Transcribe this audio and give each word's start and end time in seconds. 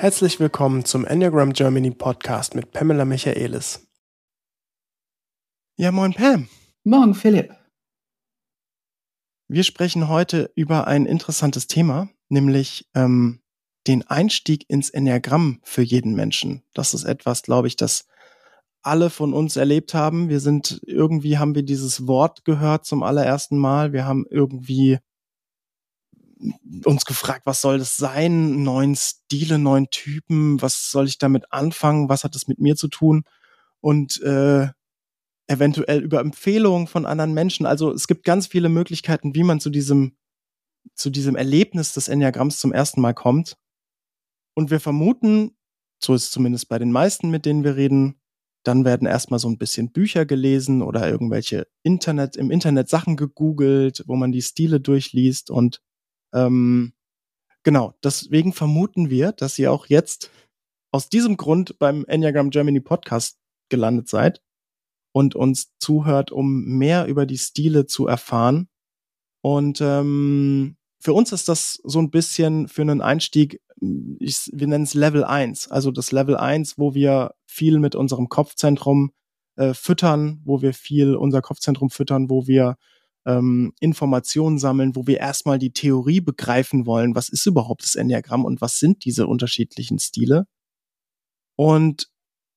Herzlich 0.00 0.40
willkommen 0.40 0.86
zum 0.86 1.04
Enneagram 1.04 1.52
Germany 1.52 1.90
Podcast 1.90 2.54
mit 2.54 2.72
Pamela 2.72 3.04
Michaelis. 3.04 3.86
Ja, 5.76 5.92
moin 5.92 6.14
Pam. 6.14 6.48
Morgen 6.84 7.12
Philipp. 7.12 7.54
Wir 9.46 9.62
sprechen 9.62 10.08
heute 10.08 10.50
über 10.54 10.86
ein 10.86 11.04
interessantes 11.04 11.66
Thema, 11.66 12.08
nämlich 12.30 12.88
ähm, 12.94 13.42
den 13.86 14.08
Einstieg 14.08 14.64
ins 14.70 14.88
Enneagramm 14.88 15.60
für 15.64 15.82
jeden 15.82 16.14
Menschen. 16.16 16.62
Das 16.72 16.94
ist 16.94 17.04
etwas, 17.04 17.42
glaube 17.42 17.68
ich, 17.68 17.76
das 17.76 18.06
alle 18.80 19.10
von 19.10 19.34
uns 19.34 19.56
erlebt 19.56 19.92
haben. 19.92 20.30
Wir 20.30 20.40
sind 20.40 20.80
irgendwie 20.86 21.36
haben 21.36 21.54
wir 21.54 21.62
dieses 21.62 22.06
Wort 22.06 22.46
gehört 22.46 22.86
zum 22.86 23.02
allerersten 23.02 23.58
Mal. 23.58 23.92
Wir 23.92 24.06
haben 24.06 24.24
irgendwie 24.30 24.98
uns 26.84 27.04
gefragt, 27.04 27.42
was 27.44 27.60
soll 27.60 27.78
das 27.78 27.96
sein? 27.96 28.62
Neun 28.62 28.96
Stile, 28.96 29.58
neun 29.58 29.88
Typen, 29.90 30.60
was 30.62 30.90
soll 30.90 31.06
ich 31.06 31.18
damit 31.18 31.52
anfangen? 31.52 32.08
Was 32.08 32.24
hat 32.24 32.34
das 32.34 32.48
mit 32.48 32.58
mir 32.58 32.76
zu 32.76 32.88
tun? 32.88 33.24
Und 33.80 34.20
äh, 34.22 34.68
eventuell 35.46 36.02
über 36.02 36.20
Empfehlungen 36.20 36.86
von 36.86 37.06
anderen 37.06 37.34
Menschen. 37.34 37.66
Also 37.66 37.92
es 37.92 38.06
gibt 38.06 38.24
ganz 38.24 38.46
viele 38.46 38.68
Möglichkeiten, 38.68 39.34
wie 39.34 39.42
man 39.42 39.58
zu 39.58 39.68
diesem, 39.68 40.16
zu 40.94 41.10
diesem 41.10 41.34
Erlebnis 41.34 41.92
des 41.92 42.08
Enneagramms 42.08 42.60
zum 42.60 42.72
ersten 42.72 43.00
Mal 43.00 43.14
kommt. 43.14 43.56
Und 44.54 44.70
wir 44.70 44.80
vermuten, 44.80 45.56
so 46.02 46.14
ist 46.14 46.24
es 46.24 46.30
zumindest 46.30 46.68
bei 46.68 46.78
den 46.78 46.92
meisten, 46.92 47.30
mit 47.30 47.46
denen 47.46 47.64
wir 47.64 47.76
reden, 47.76 48.20
dann 48.62 48.84
werden 48.84 49.08
erstmal 49.08 49.40
so 49.40 49.48
ein 49.48 49.58
bisschen 49.58 49.90
Bücher 49.90 50.26
gelesen 50.26 50.82
oder 50.82 51.08
irgendwelche 51.08 51.66
Internet, 51.82 52.36
im 52.36 52.50
Internet 52.50 52.88
Sachen 52.88 53.16
gegoogelt, 53.16 54.04
wo 54.06 54.16
man 54.16 54.32
die 54.32 54.42
Stile 54.42 54.80
durchliest 54.80 55.50
und 55.50 55.80
ähm, 56.32 56.92
genau, 57.62 57.94
deswegen 58.02 58.52
vermuten 58.52 59.10
wir, 59.10 59.32
dass 59.32 59.58
ihr 59.58 59.72
auch 59.72 59.86
jetzt 59.86 60.30
aus 60.92 61.08
diesem 61.08 61.36
Grund 61.36 61.78
beim 61.78 62.04
Enneagram 62.06 62.50
Germany 62.50 62.80
Podcast 62.80 63.38
gelandet 63.68 64.08
seid 64.08 64.42
und 65.12 65.34
uns 65.34 65.72
zuhört, 65.78 66.32
um 66.32 66.64
mehr 66.64 67.06
über 67.06 67.26
die 67.26 67.38
Stile 67.38 67.86
zu 67.86 68.06
erfahren. 68.06 68.68
Und 69.42 69.80
ähm, 69.80 70.76
für 71.00 71.14
uns 71.14 71.32
ist 71.32 71.48
das 71.48 71.80
so 71.84 71.98
ein 71.98 72.10
bisschen 72.10 72.68
für 72.68 72.82
einen 72.82 73.00
Einstieg, 73.00 73.60
ich, 74.18 74.50
wir 74.52 74.66
nennen 74.66 74.84
es 74.84 74.94
Level 74.94 75.24
1, 75.24 75.70
also 75.70 75.90
das 75.90 76.12
Level 76.12 76.36
1, 76.36 76.78
wo 76.78 76.94
wir 76.94 77.34
viel 77.46 77.78
mit 77.78 77.94
unserem 77.94 78.28
Kopfzentrum 78.28 79.12
äh, 79.56 79.72
füttern, 79.72 80.40
wo 80.44 80.60
wir 80.60 80.74
viel 80.74 81.14
unser 81.16 81.40
Kopfzentrum 81.40 81.88
füttern, 81.88 82.28
wo 82.28 82.46
wir 82.46 82.76
ähm, 83.26 83.72
Informationen 83.80 84.58
sammeln, 84.58 84.96
wo 84.96 85.06
wir 85.06 85.18
erstmal 85.18 85.58
die 85.58 85.72
Theorie 85.72 86.20
begreifen 86.20 86.86
wollen, 86.86 87.14
was 87.14 87.28
ist 87.28 87.46
überhaupt 87.46 87.82
das 87.82 87.94
Enneagramm 87.94 88.44
und 88.44 88.60
was 88.60 88.78
sind 88.78 89.04
diese 89.04 89.26
unterschiedlichen 89.26 89.98
Stile. 89.98 90.46
Und 91.56 92.08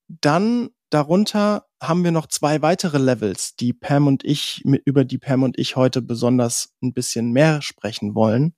dann 0.07 0.69
darunter 0.89 1.65
haben 1.81 2.03
wir 2.03 2.11
noch 2.11 2.27
zwei 2.27 2.61
weitere 2.61 2.97
Levels, 2.97 3.55
die 3.55 3.73
Pam 3.73 4.07
und 4.07 4.23
ich, 4.23 4.63
über 4.85 5.05
die 5.05 5.17
Pam 5.17 5.43
und 5.43 5.57
ich 5.57 5.75
heute 5.75 6.01
besonders 6.01 6.73
ein 6.81 6.93
bisschen 6.93 7.31
mehr 7.31 7.61
sprechen 7.61 8.15
wollen. 8.15 8.53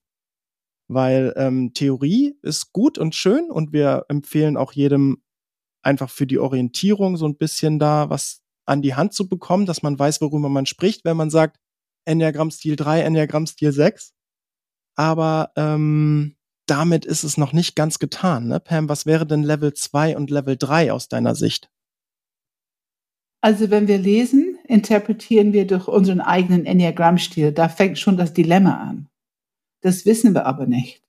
Weil 0.88 1.34
ähm, 1.36 1.74
Theorie 1.74 2.38
ist 2.44 2.72
gut 2.72 3.00
und 3.00 3.16
schön 3.16 3.50
und 3.50 3.74
wir 3.74 4.06
empfehlen 4.08 4.56
auch 4.56 4.74
jedem 4.74 5.24
einfach 5.82 6.10
für 6.10 6.28
die 6.28 6.38
Orientierung 6.38 7.18
so 7.18 7.26
ein 7.26 7.38
bisschen 7.38 7.80
da 7.80 8.10
was 8.10 8.42
an 8.68 8.82
die 8.82 8.96
Hand 8.96 9.14
zu 9.14 9.28
bekommen, 9.28 9.66
dass 9.66 9.84
man 9.84 9.98
weiß, 9.98 10.22
worüber 10.22 10.50
man 10.50 10.66
spricht, 10.66 11.06
wenn 11.06 11.18
man 11.18 11.30
sagt, 11.30 11.58
Enneagramm 12.06 12.52
Stil 12.52 12.76
3, 12.76 13.02
Enneagramm 13.02 13.48
Stil 13.48 13.72
6. 13.72 14.14
Aber 14.96 15.52
ähm, 15.56 16.36
damit 16.66 17.06
ist 17.06 17.24
es 17.24 17.38
noch 17.38 17.54
nicht 17.54 17.76
ganz 17.76 18.00
getan. 18.00 18.48
Ne? 18.48 18.60
Pam, 18.60 18.90
was 18.90 19.06
wäre 19.06 19.26
denn 19.26 19.44
Level 19.44 19.74
2 19.74 20.16
und 20.18 20.32
Level 20.32 20.58
3 20.58 20.92
aus 20.92 21.10
deiner 21.10 21.36
Sicht? 21.36 21.70
Also 23.42 23.70
wenn 23.70 23.88
wir 23.88 24.00
lesen, 24.00 24.58
interpretieren 24.64 25.54
wir 25.54 25.68
durch 25.68 25.88
unseren 25.88 26.22
eigenen 26.22 26.66
Enneagrammstil. 26.66 27.52
Da 27.52 27.70
fängt 27.70 28.00
schon 28.00 28.18
das 28.18 28.34
Dilemma 28.34 28.78
an. 28.78 29.08
Das 29.82 30.06
wissen 30.06 30.34
wir 30.34 30.48
aber 30.48 30.66
nicht. 30.66 31.04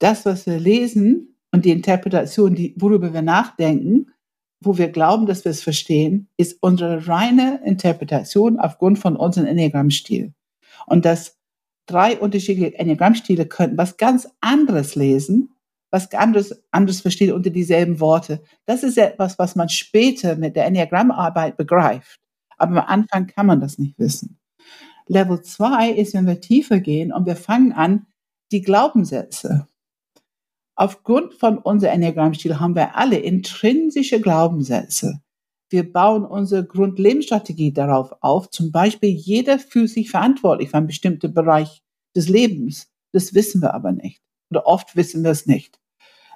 Das, 0.00 0.26
was 0.26 0.46
wir 0.46 0.58
lesen 0.58 1.36
und 1.52 1.64
die 1.64 1.70
Interpretation, 1.70 2.54
die, 2.54 2.74
worüber 2.76 3.12
wir 3.14 3.22
nachdenken, 3.22 4.12
wo 4.60 4.76
wir 4.76 4.88
glauben, 4.88 5.26
dass 5.26 5.44
wir 5.44 5.50
es 5.50 5.62
verstehen, 5.62 6.28
ist 6.36 6.58
unsere 6.60 7.06
reine 7.06 7.60
Interpretation 7.64 8.58
aufgrund 8.58 8.98
von 8.98 9.16
unserem 9.16 9.46
Enneagrammstil. 9.46 10.32
Und 10.86 11.04
dass 11.04 11.36
drei 11.86 12.18
unterschiedliche 12.18 12.78
Enneagrammstile 12.78 13.46
könnten 13.46 13.78
was 13.78 13.96
ganz 13.96 14.28
anderes 14.40 14.94
lesen, 14.94 15.50
was 15.90 16.12
anderes, 16.12 16.62
anderes 16.70 17.00
verstehen 17.00 17.32
unter 17.32 17.50
dieselben 17.50 18.00
Worte. 18.00 18.42
Das 18.66 18.82
ist 18.82 18.98
etwas, 18.98 19.38
was 19.38 19.56
man 19.56 19.68
später 19.68 20.36
mit 20.36 20.54
der 20.54 20.66
Enneagrammarbeit 20.66 21.56
begreift. 21.56 22.20
Aber 22.58 22.82
am 22.82 22.86
Anfang 22.86 23.26
kann 23.26 23.46
man 23.46 23.60
das 23.60 23.78
nicht 23.78 23.98
wissen. 23.98 24.38
Level 25.06 25.40
2 25.40 25.92
ist, 25.92 26.12
wenn 26.14 26.26
wir 26.26 26.40
tiefer 26.40 26.80
gehen 26.80 27.12
und 27.12 27.24
wir 27.26 27.36
fangen 27.36 27.72
an, 27.72 28.06
die 28.52 28.60
Glaubenssätze 28.60 29.68
Aufgrund 30.80 31.34
von 31.34 31.58
unserem 31.58 31.94
Enneagrammstil 31.94 32.60
haben 32.60 32.76
wir 32.76 32.96
alle 32.96 33.18
intrinsische 33.18 34.20
Glaubenssätze. 34.20 35.20
Wir 35.70 35.92
bauen 35.92 36.24
unsere 36.24 36.64
Grundlebensstrategie 36.64 37.72
darauf 37.72 38.14
auf. 38.20 38.48
Zum 38.50 38.70
Beispiel, 38.70 39.10
jeder 39.10 39.58
fühlt 39.58 39.90
sich 39.90 40.08
verantwortlich 40.08 40.70
für 40.70 40.76
einen 40.76 40.86
bestimmten 40.86 41.34
Bereich 41.34 41.82
des 42.14 42.28
Lebens. 42.28 42.92
Das 43.10 43.34
wissen 43.34 43.60
wir 43.60 43.74
aber 43.74 43.90
nicht. 43.90 44.22
Oder 44.52 44.68
oft 44.68 44.94
wissen 44.94 45.24
wir 45.24 45.32
es 45.32 45.46
nicht. 45.46 45.80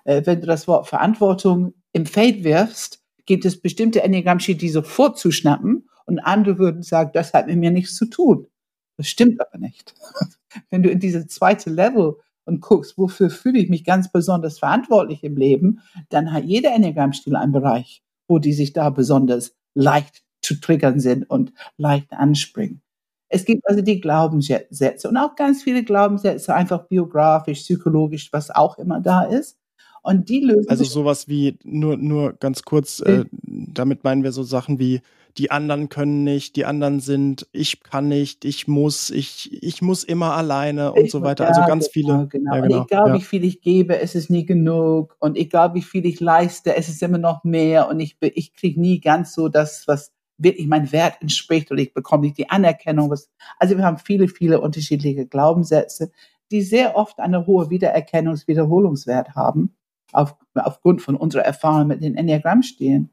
Äh, 0.03 0.23
wenn 0.25 0.41
du 0.41 0.49
das 0.49 0.67
Wort 0.67 0.89
Verantwortung 0.89 1.75
im 1.93 2.05
Feld 2.05 2.43
wirfst, 2.43 3.01
gibt 3.27 3.45
es 3.45 3.61
bestimmte 3.61 4.03
Enneagrammstil, 4.03 4.57
die 4.57 4.71
sofort 4.71 5.21
zuschnappen 5.21 5.89
und 6.05 6.19
andere 6.19 6.59
würden 6.59 6.83
sagen, 6.83 7.13
das 7.15 7.33
hat 7.33 7.47
mit 7.47 7.59
mir 7.59 7.71
nichts 7.71 7.95
zu 7.95 8.07
tun. 8.07 8.49
Das 8.97 9.07
stimmt 9.07 9.41
aber 9.41 9.59
nicht. 9.59 9.95
Wenn 10.71 10.83
du 10.83 10.91
in 10.91 10.99
diese 10.99 11.29
zweite 11.29 11.71
Level 11.71 12.17
und 12.45 12.61
guckst, 12.61 12.99
wofür 12.99 13.31
fühle 13.31 13.59
ich 13.59 13.69
mich 13.69 13.85
ganz 13.85 14.11
besonders 14.11 14.59
verantwortlich 14.59 15.23
im 15.25 15.37
Leben, 15.37 15.81
dann 16.09 16.33
hat 16.33 16.45
jeder 16.45 16.75
Enneagrammstil 16.75 17.37
einen 17.37 17.53
Bereich, 17.53 18.03
wo 18.29 18.39
die 18.39 18.53
sich 18.53 18.73
da 18.73 18.91
besonders 18.91 19.55
leicht 19.75 20.23
zu 20.43 20.61
triggern 20.61 21.01
sind 21.01 21.29
und 21.31 21.53
leicht 21.77 22.13
anspringen. 22.13 22.83
Es 23.29 23.45
gibt 23.45 23.67
also 23.67 23.81
die 23.81 24.01
Glaubenssätze 24.01 25.09
und 25.09 25.17
auch 25.17 25.37
ganz 25.37 25.63
viele 25.63 25.85
Glaubenssätze, 25.85 26.55
einfach 26.55 26.87
biografisch, 26.89 27.61
psychologisch, 27.61 28.31
was 28.33 28.51
auch 28.51 28.79
immer 28.79 29.01
da 29.01 29.23
ist. 29.23 29.59
Und 30.03 30.29
die 30.29 30.41
lösen. 30.41 30.69
Also 30.69 30.85
sowas 30.85 31.29
wie, 31.29 31.57
nur, 31.63 31.97
nur 31.97 32.33
ganz 32.35 32.63
kurz, 32.63 33.01
äh, 33.01 33.25
damit 33.43 34.03
meinen 34.03 34.25
wir 34.25 34.33
so 34.33 34.43
Sachen 34.43 34.81
wie, 34.81 35.01
die 35.39 35.51
anderen 35.51 35.89
können 35.89 36.25
nicht, 36.25 36.57
die 36.57 36.65
anderen 36.65 37.01
sind, 37.01 37.47
ich 37.53 37.83
kann 37.83 38.09
nicht, 38.09 38.45
ich 38.45 38.69
muss, 38.69 39.11
ich, 39.11 39.63
ich 39.63 39.83
muss 39.83 40.05
immer 40.05 40.35
alleine 40.35 40.93
und 40.93 41.05
ich, 41.05 41.11
so 41.11 41.23
weiter. 41.23 41.47
Also 41.47 41.61
ja, 41.61 41.67
also 41.67 41.73
ganz 41.73 41.91
genau, 41.93 42.13
viele. 42.15 42.29
Genau. 42.29 42.55
Ja, 42.55 42.61
genau. 42.61 42.79
Und 42.79 42.85
egal 42.87 43.09
ja. 43.09 43.15
wie 43.15 43.23
viel 43.23 43.45
ich 43.45 43.61
gebe, 43.61 43.99
es 43.99 44.15
ist 44.15 44.31
nie 44.31 44.45
genug. 44.45 45.17
Und 45.19 45.37
egal 45.37 45.75
wie 45.75 45.83
viel 45.83 46.05
ich 46.07 46.21
leiste, 46.21 46.77
es 46.77 46.89
ist 46.89 47.03
immer 47.03 47.19
noch 47.19 47.45
mehr. 47.45 47.89
Und 47.89 48.01
ich, 48.01 48.17
ich 48.21 48.55
kriege 48.55 48.81
nie 48.81 49.01
ganz 49.01 49.35
so 49.35 49.49
das, 49.49 49.87
was 49.87 50.13
wirklich 50.39 50.67
mein 50.67 50.93
Wert 50.93 51.17
entspricht 51.21 51.71
und 51.71 51.79
ich 51.79 51.95
bekomme 51.95 52.25
nicht 52.25 52.39
die 52.39 52.51
Anerkennung. 52.51 53.11
Was, 53.11 53.31
also 53.59 53.77
wir 53.77 53.85
haben 53.85 53.99
viele, 53.99 54.29
viele 54.29 54.61
unterschiedliche 54.61 55.27
Glaubenssätze, 55.27 56.11
die 56.51 56.63
sehr 56.63 56.97
oft 56.97 57.19
eine 57.19 57.47
hohe 57.47 57.71
Wiedererkennungs-, 57.71 58.47
Wiederholungswert 58.47 59.35
haben, 59.35 59.75
auf, 60.13 60.37
aufgrund 60.55 61.03
von 61.03 61.17
unserer 61.17 61.45
Erfahrung 61.45 61.89
mit 61.89 62.03
den 62.03 62.17
Enneagrammstilen. 62.17 63.11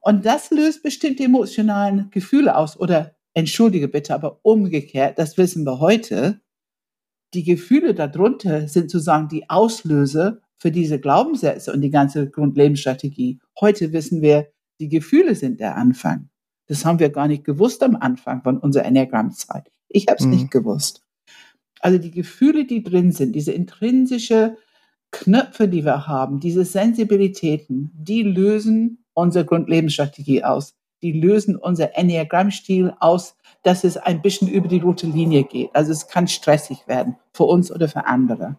Und 0.00 0.24
das 0.24 0.50
löst 0.50 0.82
bestimmte 0.82 1.24
emotionalen 1.24 2.10
Gefühle 2.10 2.56
aus. 2.56 2.78
Oder 2.78 3.14
entschuldige 3.34 3.88
bitte, 3.88 4.14
aber 4.14 4.40
umgekehrt, 4.42 5.18
das 5.18 5.36
wissen 5.36 5.64
wir 5.64 5.78
heute. 5.78 6.40
Die 7.34 7.44
Gefühle 7.44 7.94
darunter 7.94 8.66
sind 8.66 8.90
sozusagen 8.90 9.28
die 9.28 9.48
Auslöser 9.48 10.40
für 10.58 10.70
diese 10.70 10.98
Glaubenssätze 10.98 11.72
und 11.72 11.80
die 11.80 11.90
ganze 11.90 12.28
Grundlebensstrategie. 12.28 13.40
Heute 13.60 13.92
wissen 13.92 14.20
wir, 14.20 14.48
die 14.80 14.88
Gefühle 14.88 15.34
sind 15.34 15.60
der 15.60 15.76
Anfang. 15.76 16.28
Das 16.66 16.84
haben 16.84 16.98
wir 16.98 17.10
gar 17.10 17.28
nicht 17.28 17.44
gewusst 17.44 17.82
am 17.82 17.96
Anfang 17.96 18.42
von 18.42 18.58
unserer 18.58 18.84
Enneagrammzeit. 18.84 19.70
Ich 19.88 20.06
habe 20.08 20.18
es 20.18 20.24
mhm. 20.24 20.30
nicht 20.32 20.50
gewusst. 20.50 21.04
Also 21.80 21.98
die 21.98 22.10
Gefühle, 22.10 22.66
die 22.66 22.82
drin 22.82 23.12
sind, 23.12 23.34
diese 23.34 23.52
intrinsische 23.52 24.56
Knöpfe, 25.10 25.66
die 25.66 25.84
wir 25.84 26.06
haben, 26.06 26.40
diese 26.40 26.64
Sensibilitäten, 26.64 27.90
die 27.94 28.22
lösen 28.22 28.99
unsere 29.14 29.44
Grundlebensstrategie 29.44 30.44
aus. 30.44 30.74
Die 31.02 31.12
lösen 31.12 31.56
unser 31.56 31.96
Enneagramm-Stil 31.96 32.94
aus, 33.00 33.36
dass 33.62 33.84
es 33.84 33.96
ein 33.96 34.22
bisschen 34.22 34.48
über 34.48 34.68
die 34.68 34.80
rote 34.80 35.06
Linie 35.06 35.44
geht. 35.44 35.70
Also 35.74 35.92
es 35.92 36.08
kann 36.08 36.28
stressig 36.28 36.86
werden, 36.86 37.16
für 37.32 37.44
uns 37.44 37.72
oder 37.72 37.88
für 37.88 38.06
andere. 38.06 38.56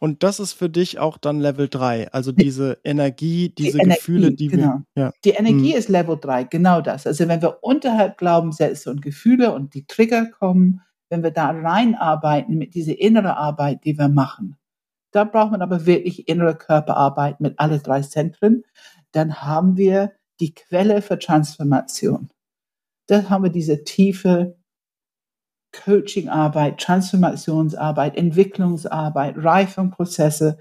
Und 0.00 0.22
das 0.22 0.40
ist 0.40 0.54
für 0.54 0.70
dich 0.70 0.98
auch 0.98 1.18
dann 1.18 1.40
Level 1.40 1.68
3, 1.68 2.10
also 2.12 2.32
diese 2.32 2.78
Energie, 2.84 3.50
diese 3.50 3.78
die 3.78 3.84
Gefühle, 3.84 4.28
Energie, 4.28 4.48
die 4.48 4.56
genau. 4.56 4.80
wir. 4.94 5.02
Ja. 5.02 5.12
Die 5.24 5.30
Energie 5.30 5.72
hm. 5.72 5.78
ist 5.78 5.88
Level 5.90 6.16
3, 6.18 6.44
genau 6.44 6.80
das. 6.80 7.06
Also 7.06 7.28
wenn 7.28 7.42
wir 7.42 7.58
unterhalb 7.62 8.16
Glaubenssätze 8.16 8.90
und 8.90 9.02
Gefühle 9.02 9.52
und 9.52 9.74
die 9.74 9.86
Trigger 9.86 10.24
kommen, 10.26 10.80
wenn 11.10 11.22
wir 11.22 11.32
da 11.32 11.50
reinarbeiten 11.50 12.56
mit 12.56 12.74
dieser 12.74 12.98
inneren 12.98 13.26
Arbeit, 13.26 13.84
die 13.84 13.98
wir 13.98 14.08
machen, 14.08 14.56
Da 15.12 15.24
braucht 15.24 15.50
man 15.50 15.60
aber 15.60 15.84
wirklich 15.86 16.28
innere 16.28 16.56
Körperarbeit 16.56 17.40
mit 17.40 17.58
alle 17.58 17.80
drei 17.80 18.00
Zentren. 18.00 18.62
Dann 19.12 19.42
haben 19.42 19.76
wir 19.76 20.12
die 20.40 20.54
Quelle 20.54 21.02
für 21.02 21.18
Transformation. 21.18 22.30
Dann 23.06 23.28
haben 23.28 23.44
wir 23.44 23.50
diese 23.50 23.84
tiefe 23.84 24.56
Coachingarbeit, 25.72 26.80
Transformationsarbeit, 26.80 28.16
Entwicklungsarbeit, 28.16 29.34
Reifungsprozesse. 29.36 30.58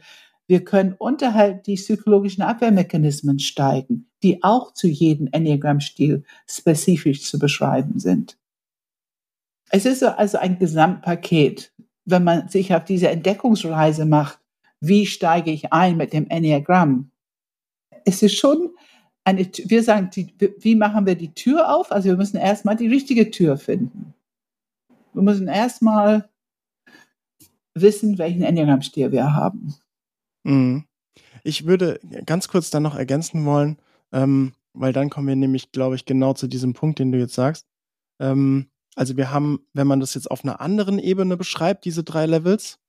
Wir 0.48 0.64
können 0.64 0.94
unterhalb 0.98 1.64
die 1.64 1.76
psychologischen 1.76 2.42
Abwehrmechanismen 2.42 3.40
steigen, 3.40 4.10
die 4.24 4.44
auch 4.44 4.74
zu 4.74 4.88
jedem 4.88 5.28
Enneagramm-Stil 5.32 6.24
spezifisch 6.48 7.24
zu 7.24 7.40
beschreiben 7.40 8.00
sind. 8.00 8.38
Es 9.70 9.86
ist 9.86 10.04
also 10.04 10.40
ein 10.40 10.58
Gesamtpaket, 10.58 11.72
wenn 12.06 12.24
man 12.24 12.50
sich 12.50 12.74
auf 12.74 12.86
diese 12.86 13.10
Entdeckungsreise 13.10 14.06
macht, 14.06 14.40
wie 14.82 15.06
steige 15.06 15.52
ich 15.52 15.74
ein 15.74 15.98
mit 15.98 16.14
dem 16.14 16.28
Enneagramm? 16.28 17.09
Es 18.06 18.22
ist 18.22 18.38
schon 18.38 18.72
eine, 19.24 19.50
wir 19.66 19.84
sagen, 19.84 20.10
die, 20.16 20.34
wie 20.60 20.76
machen 20.76 21.06
wir 21.06 21.16
die 21.16 21.34
Tür 21.34 21.74
auf? 21.74 21.92
Also 21.92 22.10
wir 22.10 22.18
müssen 22.18 22.38
erstmal 22.38 22.76
die 22.76 22.88
richtige 22.88 23.32
Tür 23.32 23.58
finden. 23.58 24.14
Wir 25.14 25.22
müssen 25.22 25.48
erstmal 25.48 26.30
wissen, 27.74 28.18
welchen 28.18 28.44
Enneagramm-Stil 28.44 29.12
wir 29.12 29.34
haben. 29.34 29.76
Mhm. 30.44 30.86
Ich 31.44 31.66
würde 31.66 32.00
ganz 32.26 32.48
kurz 32.48 32.70
dann 32.70 32.84
noch 32.84 32.96
ergänzen 32.96 33.46
wollen, 33.46 33.78
ähm, 34.12 34.54
weil 34.74 34.94
dann 34.94 35.10
kommen 35.10 35.28
wir 35.28 35.36
nämlich, 35.36 35.72
glaube 35.72 35.96
ich, 35.96 36.06
genau 36.06 36.34
zu 36.34 36.48
diesem 36.48 36.74
Punkt, 36.74 37.00
den 37.00 37.12
du 37.12 37.20
jetzt 37.20 37.36
sagst. 37.36 37.68
Ähm, 38.20 38.70
also 38.96 39.16
wir 39.18 39.32
haben, 39.32 39.66
wenn 39.74 39.88
man 39.88 40.00
das 40.00 40.14
jetzt 40.14 40.30
auf 40.30 40.44
einer 40.44 40.60
anderen 40.60 41.00
Ebene 41.00 41.38
beschreibt, 41.38 41.86
diese 41.86 42.04
drei 42.04 42.26
Levels, 42.26 42.80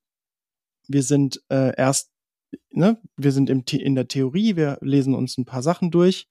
wir 0.89 1.03
sind 1.03 1.43
äh, 1.51 1.75
erst, 1.77 2.11
ne, 2.71 3.01
wir 3.17 3.33
sind 3.33 3.51
im, 3.51 3.65
in 3.71 3.95
der 3.95 4.09
Theorie, 4.09 4.57
wir 4.57 4.79
lesen 4.81 5.15
uns 5.15 5.39
ein 5.39 5.45
paar 5.45 5.63
Sachen 5.63 5.91
durch. 5.91 6.29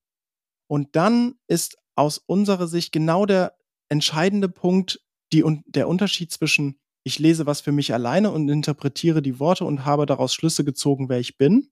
Und 0.68 0.95
dann 0.95 1.36
ist 1.48 1.77
aus 1.95 2.18
unserer 2.18 2.68
Sicht 2.68 2.92
genau 2.92 3.25
der 3.25 3.57
entscheidende 3.89 4.50
Punkt, 4.50 5.01
die, 5.33 5.44
der 5.68 5.88
Unterschied 5.88 6.31
zwischen 6.31 6.80
ich 7.04 7.19
lese 7.19 7.45
was 7.45 7.62
für 7.62 7.71
mich 7.71 7.94
alleine 7.94 8.31
und 8.31 8.50
interpretiere 8.50 9.21
die 9.21 9.39
Worte 9.39 9.66
und 9.66 9.86
habe 9.86 10.06
daraus 10.06 10.33
Schlüsse 10.33 10.63
gezogen, 10.63 11.10
wer 11.10 11.19
ich 11.19 11.38
bin, 11.38 11.71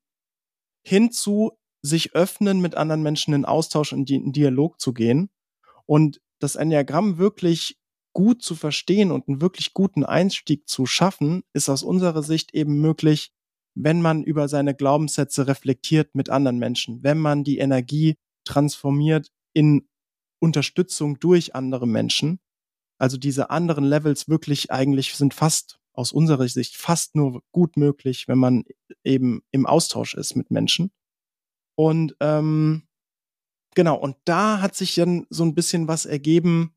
hinzu 0.83 1.51
sich 1.81 2.15
öffnen, 2.15 2.59
mit 2.59 2.75
anderen 2.75 3.03
Menschen 3.03 3.33
in 3.33 3.45
Austausch 3.45 3.93
und 3.93 4.09
in 4.09 4.31
Dialog 4.31 4.79
zu 4.79 4.93
gehen 4.93 5.29
und 5.85 6.21
das 6.39 6.55
Enneagramm 6.55 7.17
wirklich 7.17 7.77
gut 8.13 8.41
zu 8.41 8.55
verstehen 8.55 9.11
und 9.11 9.27
einen 9.27 9.41
wirklich 9.41 9.73
guten 9.73 10.03
Einstieg 10.03 10.67
zu 10.67 10.85
schaffen, 10.85 11.43
ist 11.53 11.69
aus 11.69 11.83
unserer 11.83 12.23
Sicht 12.23 12.53
eben 12.53 12.81
möglich, 12.81 13.31
wenn 13.79 14.01
man 14.01 14.23
über 14.23 14.47
seine 14.47 14.73
Glaubenssätze 14.73 15.47
reflektiert 15.47 16.15
mit 16.15 16.29
anderen 16.29 16.57
Menschen, 16.57 17.03
wenn 17.03 17.19
man 17.19 17.43
die 17.43 17.59
Energie 17.59 18.15
transformiert 18.43 19.31
in 19.53 19.87
Unterstützung 20.39 21.19
durch 21.19 21.55
andere 21.55 21.87
Menschen. 21.87 22.39
Also 22.97 23.17
diese 23.17 23.49
anderen 23.49 23.83
Levels 23.83 24.27
wirklich 24.27 24.71
eigentlich 24.71 25.13
sind 25.13 25.33
fast 25.33 25.79
aus 25.93 26.11
unserer 26.11 26.47
Sicht 26.47 26.75
fast 26.75 27.15
nur 27.15 27.43
gut 27.51 27.77
möglich, 27.77 28.27
wenn 28.27 28.37
man 28.37 28.65
eben 29.03 29.41
im 29.51 29.65
Austausch 29.65 30.13
ist 30.15 30.35
mit 30.35 30.51
Menschen. 30.51 30.91
Und 31.75 32.15
ähm, 32.19 32.83
genau, 33.75 33.95
und 33.97 34.15
da 34.25 34.61
hat 34.61 34.75
sich 34.75 34.95
dann 34.95 35.27
so 35.29 35.43
ein 35.43 35.55
bisschen 35.55 35.87
was 35.87 36.05
ergeben, 36.05 36.75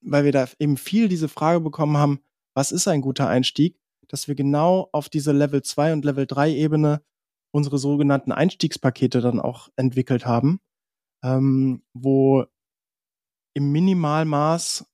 weil 0.00 0.24
wir 0.24 0.32
da 0.32 0.48
eben 0.58 0.76
viel 0.76 1.08
diese 1.08 1.28
Frage 1.28 1.60
bekommen 1.60 1.96
haben, 1.96 2.20
was 2.54 2.72
ist 2.72 2.88
ein 2.88 3.00
guter 3.02 3.28
Einstieg, 3.28 3.78
dass 4.08 4.28
wir 4.28 4.34
genau 4.34 4.88
auf 4.92 5.08
diese 5.08 5.32
Level 5.32 5.62
2 5.62 5.92
und 5.92 6.04
Level 6.04 6.26
3 6.26 6.52
Ebene 6.52 7.02
unsere 7.50 7.78
sogenannten 7.78 8.32
Einstiegspakete 8.32 9.20
dann 9.20 9.40
auch 9.40 9.68
entwickelt 9.76 10.26
haben, 10.26 10.60
ähm, 11.22 11.82
wo 11.94 12.44
im 13.54 13.72
Minimalmaß 13.72 14.86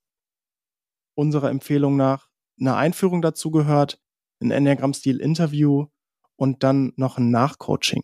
unserer 1.16 1.50
Empfehlung 1.50 1.96
nach 1.96 2.28
eine 2.58 2.76
Einführung 2.76 3.22
dazu 3.22 3.50
gehört, 3.50 4.00
ein 4.40 4.50
Enneagramm-Stil-Interview 4.50 5.86
und 6.36 6.62
dann 6.62 6.92
noch 6.96 7.18
ein 7.18 7.30
Nachcoaching. 7.30 8.02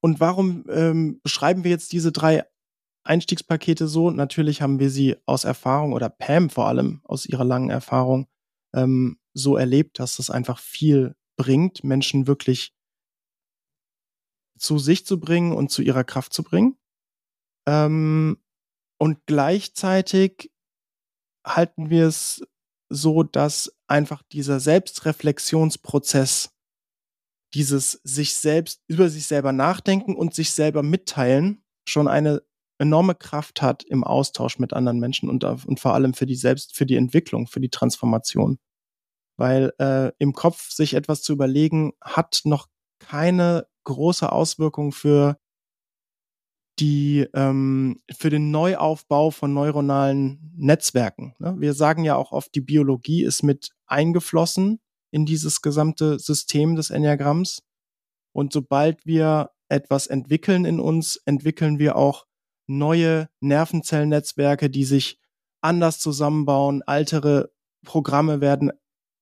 Und 0.00 0.20
warum 0.20 0.64
ähm, 0.70 1.20
beschreiben 1.22 1.64
wir 1.64 1.70
jetzt 1.70 1.92
diese 1.92 2.12
drei 2.12 2.44
Einstiegspakete 3.04 3.88
so. 3.88 4.10
Natürlich 4.10 4.62
haben 4.62 4.78
wir 4.78 4.90
sie 4.90 5.16
aus 5.26 5.44
Erfahrung 5.44 5.92
oder 5.92 6.08
Pam 6.08 6.50
vor 6.50 6.68
allem 6.68 7.00
aus 7.04 7.26
ihrer 7.26 7.44
langen 7.44 7.70
Erfahrung 7.70 8.28
ähm, 8.74 9.18
so 9.38 9.56
erlebt, 9.56 9.98
dass 9.98 10.16
das 10.16 10.30
einfach 10.30 10.58
viel 10.58 11.16
bringt, 11.36 11.84
Menschen 11.84 12.26
wirklich 12.26 12.74
zu 14.58 14.78
sich 14.78 15.06
zu 15.06 15.20
bringen 15.20 15.52
und 15.52 15.70
zu 15.70 15.82
ihrer 15.82 16.04
Kraft 16.04 16.32
zu 16.32 16.42
bringen. 16.42 16.76
Ähm, 17.66 18.38
und 18.98 19.24
gleichzeitig 19.26 20.50
halten 21.46 21.90
wir 21.90 22.06
es 22.06 22.42
so, 22.88 23.22
dass 23.22 23.72
einfach 23.86 24.22
dieser 24.32 24.60
Selbstreflexionsprozess, 24.60 26.50
dieses 27.54 27.92
sich 28.04 28.34
selbst 28.34 28.82
über 28.88 29.08
sich 29.08 29.26
selber 29.26 29.52
nachdenken 29.52 30.16
und 30.16 30.34
sich 30.34 30.52
selber 30.52 30.82
mitteilen, 30.82 31.62
schon 31.88 32.08
eine 32.08 32.42
enorme 32.78 33.14
Kraft 33.14 33.62
hat 33.62 33.82
im 33.84 34.04
Austausch 34.04 34.58
mit 34.58 34.72
anderen 34.72 34.98
Menschen 35.00 35.28
und, 35.28 35.44
und 35.44 35.80
vor 35.80 35.94
allem 35.94 36.14
für 36.14 36.26
die 36.26 36.36
Selbst, 36.36 36.76
für 36.76 36.86
die 36.86 36.96
Entwicklung, 36.96 37.46
für 37.46 37.60
die 37.60 37.70
Transformation. 37.70 38.58
Weil 39.38 39.72
äh, 39.78 40.10
im 40.18 40.34
Kopf 40.34 40.70
sich 40.70 40.94
etwas 40.94 41.22
zu 41.22 41.32
überlegen, 41.32 41.92
hat 42.02 42.42
noch 42.44 42.66
keine 42.98 43.66
große 43.84 44.30
Auswirkung 44.30 44.92
für 44.92 45.38
die 46.78 47.26
ähm, 47.34 48.00
für 48.12 48.30
den 48.30 48.50
Neuaufbau 48.50 49.30
von 49.30 49.54
neuronalen 49.54 50.52
Netzwerken. 50.56 51.34
Ne? 51.38 51.56
Wir 51.58 51.74
sagen 51.74 52.04
ja 52.04 52.16
auch 52.16 52.32
oft, 52.32 52.54
die 52.54 52.60
Biologie 52.60 53.24
ist 53.24 53.42
mit 53.42 53.70
eingeflossen 53.86 54.80
in 55.10 55.24
dieses 55.24 55.62
gesamte 55.62 56.18
System 56.18 56.76
des 56.76 56.90
Enneagramms. 56.90 57.62
Und 58.32 58.52
sobald 58.52 59.06
wir 59.06 59.50
etwas 59.68 60.06
entwickeln 60.06 60.64
in 60.64 60.80
uns, 60.80 61.16
entwickeln 61.24 61.78
wir 61.78 61.96
auch 61.96 62.26
neue 62.66 63.28
Nervenzellnetzwerke, 63.40 64.70
die 64.70 64.84
sich 64.84 65.18
anders 65.60 65.98
zusammenbauen, 65.98 66.82
altere 66.82 67.50
Programme 67.84 68.40
werden 68.40 68.70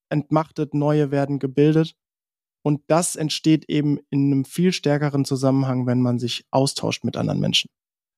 entmachtet, 0.08 0.74
neue 0.74 1.10
werden 1.10 1.38
gebildet. 1.38 1.94
Und 2.62 2.82
das 2.88 3.16
entsteht 3.16 3.68
eben 3.68 3.98
in 4.10 4.32
einem 4.32 4.44
viel 4.44 4.72
stärkeren 4.72 5.24
Zusammenhang, 5.24 5.86
wenn 5.86 6.02
man 6.02 6.18
sich 6.18 6.46
austauscht 6.50 7.04
mit 7.04 7.16
anderen 7.16 7.40
Menschen. 7.40 7.70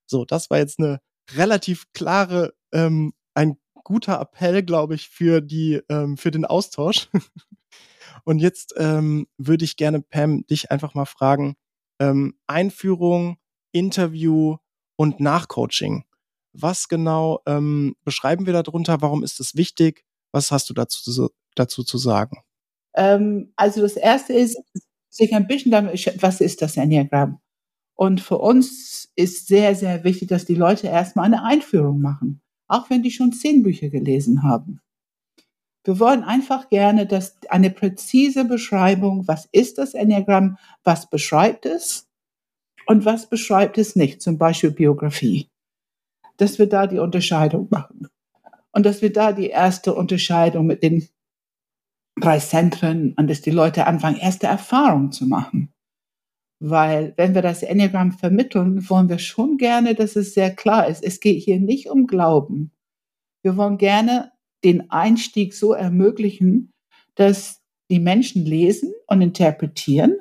So, 0.07 0.25
das 0.25 0.49
war 0.49 0.59
jetzt 0.59 0.79
eine 0.79 1.01
relativ 1.33 1.93
klare, 1.93 2.55
ähm, 2.73 3.13
ein 3.35 3.59
guter 3.85 4.21
Appell, 4.21 4.63
glaube 4.63 4.95
ich, 4.95 5.09
für 5.09 5.41
die, 5.41 5.81
ähm, 5.89 6.17
für 6.17 6.31
den 6.31 6.45
Austausch. 6.45 7.09
Und 8.25 8.39
jetzt 8.39 8.75
ähm, 8.77 9.27
würde 9.37 9.65
ich 9.65 9.77
gerne, 9.77 10.01
Pam, 10.01 10.47
dich 10.47 10.71
einfach 10.71 10.95
mal 10.95 11.05
fragen, 11.05 11.57
ähm, 12.01 12.39
Einführung, 12.47 13.37
Interview, 13.73 14.57
und 14.99 15.21
Nachcoaching. 15.21 16.05
Was 16.53 16.89
genau 16.89 17.41
ähm, 17.47 17.95
beschreiben 18.05 18.47
wir 18.47 18.53
darunter? 18.53 19.01
Warum 19.01 19.23
ist 19.23 19.41
es 19.41 19.55
wichtig? 19.55 20.05
Was 20.33 20.51
hast 20.51 20.69
du 20.69 20.75
dazu, 20.75 21.31
dazu 21.59 21.83
zu 21.83 21.99
sagen? 21.99 22.39
Ähm, 22.95 23.53
also 23.57 23.81
das 23.81 23.97
erste 23.97 24.33
ist, 24.33 24.59
sich 25.09 25.35
ein 25.35 25.47
bisschen 25.47 25.73
damit, 25.73 26.23
was 26.23 26.41
ist 26.41 26.63
das 26.63 26.77
Enneagramm? 26.77 27.41
Und 27.95 28.21
für 28.21 28.39
uns 28.39 29.11
ist 29.17 29.49
sehr, 29.49 29.75
sehr 29.75 30.05
wichtig, 30.05 30.29
dass 30.29 30.45
die 30.45 30.55
Leute 30.55 30.87
erstmal 30.87 31.27
eine 31.27 31.45
Einführung 31.45 32.01
machen, 32.01 32.41
auch 32.69 32.91
wenn 32.91 33.03
die 33.03 33.11
schon 33.11 33.33
zehn 33.33 33.63
Bücher 33.63 33.89
gelesen 33.89 34.45
haben. 34.45 34.81
Wir 35.85 35.99
wollen 35.99 36.23
einfach 36.23 36.69
gerne, 36.69 37.07
dass 37.07 37.39
eine 37.49 37.71
präzise 37.71 38.45
Beschreibung, 38.45 39.27
was 39.27 39.49
ist 39.53 39.79
das 39.79 39.95
Enneagramm, 39.95 40.59
was 40.85 41.09
beschreibt 41.09 41.67
es 41.67 42.07
und 42.87 43.05
was 43.05 43.29
beschreibt 43.29 43.79
es 43.79 43.97
nicht, 43.97 44.23
zum 44.23 44.39
Beispiel 44.39 44.71
Biografie. 44.71 45.49
Dass 46.37 46.59
wir 46.59 46.69
da 46.69 46.87
die 46.87 46.99
Unterscheidung 46.99 47.69
machen. 47.71 48.09
Und 48.71 48.87
dass 48.87 49.03
wir 49.03 49.13
da 49.13 49.33
die 49.33 49.49
erste 49.49 49.95
Unterscheidung 49.95 50.67
mit 50.67 50.83
den 50.83 51.09
drei 52.21 52.39
Zentren 52.39 53.15
und 53.15 53.29
dass 53.29 53.41
die 53.41 53.51
Leute 53.51 53.87
anfangen, 53.87 54.17
erste 54.17 54.47
Erfahrungen 54.47 55.13
zu 55.13 55.27
machen. 55.27 55.73
Weil 56.61 57.15
wenn 57.17 57.35
wir 57.35 57.43
das 57.43 57.63
Enneagramm 57.63 58.13
vermitteln, 58.13 58.89
wollen 58.89 59.09
wir 59.09 59.19
schon 59.19 59.59
gerne, 59.59 59.95
dass 59.95 60.17
es 60.17 60.35
sehr 60.35 60.55
klar 60.55 60.89
ist. 60.89 61.05
Es 61.05 61.21
geht 61.21 61.43
hier 61.43 61.61
nicht 61.61 61.89
um 61.89 62.07
Glauben. 62.07 62.73
Wir 63.43 63.57
wollen 63.57 63.79
gerne 63.79 64.33
den 64.65 64.91
Einstieg 64.91 65.55
so 65.55 65.73
ermöglichen, 65.73 66.73
dass 67.15 67.63
die 67.91 68.01
Menschen 68.01 68.45
lesen 68.45 68.93
und 69.07 69.23
interpretieren 69.23 70.17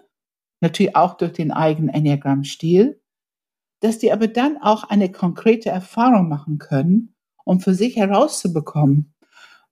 natürlich 0.62 0.96
auch 0.96 1.16
durch 1.16 1.34
den 1.34 1.52
eigenen 1.52 1.90
Enneagramm-Stil, 1.90 3.02
dass 3.82 4.00
die 4.00 4.12
aber 4.12 4.28
dann 4.28 4.58
auch 4.58 4.84
eine 4.84 5.12
konkrete 5.12 5.70
Erfahrung 5.70 6.30
machen 6.30 6.58
können, 6.58 7.16
um 7.44 7.60
für 7.60 7.74
sich 7.74 7.96
herauszubekommen, 7.96 9.14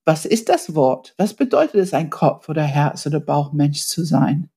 was 0.05 0.25
ist 0.25 0.49
das 0.49 0.75
Wort? 0.75 1.13
Was 1.17 1.33
bedeutet 1.33 1.75
es, 1.75 1.93
ein 1.93 2.09
Kopf- 2.09 2.47
oder 2.49 2.63
Herz- 2.63 3.05
oder 3.07 3.19
Bauchmensch 3.19 3.81
zu 3.81 4.03
sein? 4.03 4.49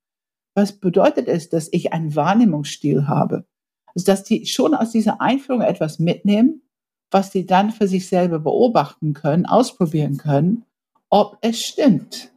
was 0.59 0.73
bedeutet 0.73 1.29
es, 1.29 1.49
dass 1.49 1.69
ich 1.73 1.93
einen 1.93 2.17
Wahrnehmungsstil 2.17 3.07
habe? 3.07 3.47
Also, 3.95 4.05
dass 4.05 4.25
die 4.25 4.45
schon 4.47 4.75
aus 4.75 4.91
dieser 4.91 5.21
Einführung 5.21 5.63
etwas 5.63 6.01
mitnehmen, 6.01 6.63
was 7.11 7.31
sie 7.31 7.47
dann 7.47 7.71
für 7.71 7.87
sich 7.87 8.09
selber 8.09 8.41
beobachten 8.41 9.15
können, 9.15 9.47
ausprobieren 9.47 10.19
können, 10.19 10.65
ob 11.11 11.39
es 11.41 11.63
stimmt. 11.63 12.33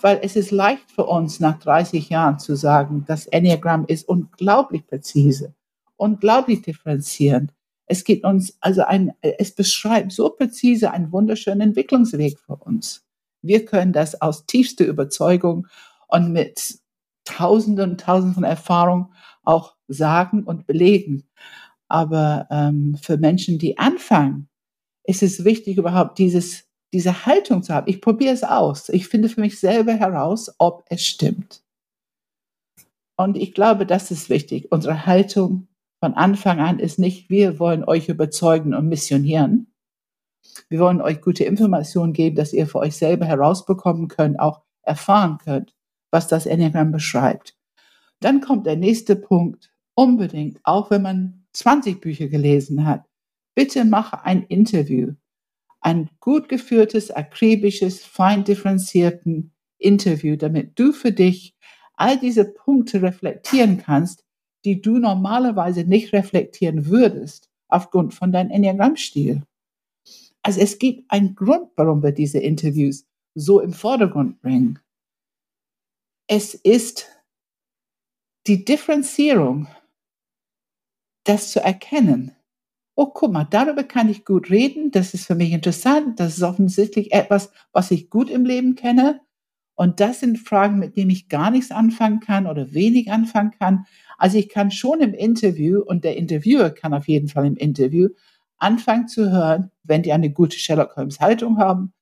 Weil 0.00 0.18
es 0.22 0.34
ist 0.34 0.50
leicht 0.50 0.90
für 0.90 1.06
uns 1.06 1.38
nach 1.38 1.60
30 1.60 2.08
Jahren 2.08 2.40
zu 2.40 2.56
sagen, 2.56 3.04
das 3.06 3.26
Enneagramm 3.26 3.86
ist 3.86 4.08
unglaublich 4.08 4.84
präzise, 4.86 5.54
unglaublich 5.96 6.62
differenzierend. 6.62 7.52
Es 7.92 8.04
gibt 8.04 8.24
uns 8.24 8.56
also 8.62 8.84
ein, 8.84 9.12
es 9.20 9.54
beschreibt 9.54 10.12
so 10.12 10.30
präzise 10.30 10.92
einen 10.92 11.12
wunderschönen 11.12 11.60
Entwicklungsweg 11.60 12.38
für 12.38 12.56
uns. 12.56 13.04
Wir 13.42 13.66
können 13.66 13.92
das 13.92 14.22
aus 14.22 14.46
tiefster 14.46 14.86
Überzeugung 14.86 15.66
und 16.08 16.32
mit 16.32 16.78
Tausenden 17.26 17.90
und 17.90 18.00
Tausenden 18.00 18.32
von 18.32 18.44
Erfahrungen 18.44 19.12
auch 19.42 19.76
sagen 19.88 20.44
und 20.44 20.66
belegen. 20.66 21.28
Aber 21.86 22.46
ähm, 22.50 22.96
für 22.98 23.18
Menschen, 23.18 23.58
die 23.58 23.76
anfangen, 23.76 24.48
ist 25.04 25.22
es 25.22 25.44
wichtig, 25.44 25.76
überhaupt 25.76 26.16
dieses, 26.16 26.64
diese 26.94 27.26
Haltung 27.26 27.62
zu 27.62 27.74
haben. 27.74 27.90
Ich 27.90 28.00
probiere 28.00 28.32
es 28.32 28.42
aus. 28.42 28.88
Ich 28.88 29.06
finde 29.06 29.28
für 29.28 29.42
mich 29.42 29.60
selber 29.60 29.92
heraus, 29.92 30.50
ob 30.56 30.82
es 30.88 31.04
stimmt. 31.04 31.62
Und 33.18 33.36
ich 33.36 33.52
glaube, 33.52 33.84
das 33.84 34.10
ist 34.10 34.30
wichtig. 34.30 34.72
Unsere 34.72 35.04
Haltung 35.04 35.68
von 36.02 36.14
Anfang 36.14 36.58
an 36.58 36.80
ist 36.80 36.98
nicht, 36.98 37.30
wir 37.30 37.60
wollen 37.60 37.84
euch 37.84 38.08
überzeugen 38.08 38.74
und 38.74 38.88
missionieren. 38.88 39.72
Wir 40.68 40.80
wollen 40.80 41.00
euch 41.00 41.20
gute 41.20 41.44
Informationen 41.44 42.12
geben, 42.12 42.34
dass 42.34 42.52
ihr 42.52 42.66
für 42.66 42.80
euch 42.80 42.96
selber 42.96 43.24
herausbekommen 43.24 44.08
könnt, 44.08 44.40
auch 44.40 44.62
erfahren 44.82 45.38
könnt, 45.38 45.76
was 46.10 46.26
das 46.26 46.46
Enneagramm 46.46 46.90
beschreibt. 46.90 47.56
Dann 48.18 48.40
kommt 48.40 48.66
der 48.66 48.74
nächste 48.74 49.14
Punkt, 49.14 49.72
unbedingt, 49.94 50.58
auch 50.64 50.90
wenn 50.90 51.02
man 51.02 51.46
20 51.52 52.00
Bücher 52.00 52.26
gelesen 52.26 52.84
hat, 52.84 53.04
bitte 53.54 53.84
mache 53.84 54.24
ein 54.24 54.42
Interview. 54.42 55.12
Ein 55.80 56.10
gut 56.18 56.48
geführtes, 56.48 57.12
akribisches, 57.12 58.04
fein 58.04 58.42
differenzierten 58.42 59.52
Interview, 59.78 60.34
damit 60.34 60.76
du 60.80 60.90
für 60.90 61.12
dich 61.12 61.54
all 61.94 62.18
diese 62.18 62.44
Punkte 62.44 63.02
reflektieren 63.02 63.78
kannst, 63.78 64.24
die 64.64 64.80
du 64.80 64.98
normalerweise 64.98 65.84
nicht 65.84 66.12
reflektieren 66.12 66.86
würdest 66.86 67.50
aufgrund 67.68 68.14
von 68.14 68.32
deinem 68.32 68.50
Enneagrammstil. 68.50 69.42
Also 70.42 70.60
es 70.60 70.78
gibt 70.78 71.10
einen 71.10 71.34
Grund, 71.34 71.70
warum 71.76 72.02
wir 72.02 72.12
diese 72.12 72.38
Interviews 72.38 73.06
so 73.34 73.60
im 73.60 73.72
Vordergrund 73.72 74.40
bringen. 74.40 74.78
Es 76.26 76.54
ist 76.54 77.08
die 78.46 78.64
Differenzierung, 78.64 79.68
das 81.24 81.52
zu 81.52 81.60
erkennen. 81.60 82.34
Oh, 82.94 83.06
guck 83.06 83.32
mal, 83.32 83.44
darüber 83.44 83.84
kann 83.84 84.08
ich 84.08 84.24
gut 84.24 84.50
reden. 84.50 84.90
Das 84.90 85.14
ist 85.14 85.26
für 85.26 85.34
mich 85.34 85.52
interessant. 85.52 86.20
Das 86.20 86.36
ist 86.36 86.42
offensichtlich 86.42 87.12
etwas, 87.12 87.50
was 87.72 87.90
ich 87.90 88.10
gut 88.10 88.28
im 88.28 88.44
Leben 88.44 88.74
kenne. 88.74 89.20
Und 89.74 90.00
das 90.00 90.20
sind 90.20 90.38
Fragen, 90.38 90.78
mit 90.78 90.96
denen 90.96 91.10
ich 91.10 91.28
gar 91.28 91.50
nichts 91.50 91.70
anfangen 91.70 92.20
kann 92.20 92.46
oder 92.46 92.72
wenig 92.72 93.10
anfangen 93.10 93.52
kann. 93.58 93.86
Also 94.18 94.38
ich 94.38 94.48
kann 94.48 94.70
schon 94.70 95.00
im 95.00 95.14
Interview 95.14 95.80
und 95.80 96.04
der 96.04 96.16
Interviewer 96.16 96.70
kann 96.70 96.94
auf 96.94 97.08
jeden 97.08 97.28
Fall 97.28 97.46
im 97.46 97.56
Interview 97.56 98.08
anfangen 98.58 99.08
zu 99.08 99.30
hören, 99.30 99.70
wenn 99.82 100.02
die 100.02 100.12
eine 100.12 100.30
gute 100.30 100.58
Sherlock 100.58 100.96
Holmes 100.96 101.20
Haltung 101.20 101.58
haben, 101.58 101.92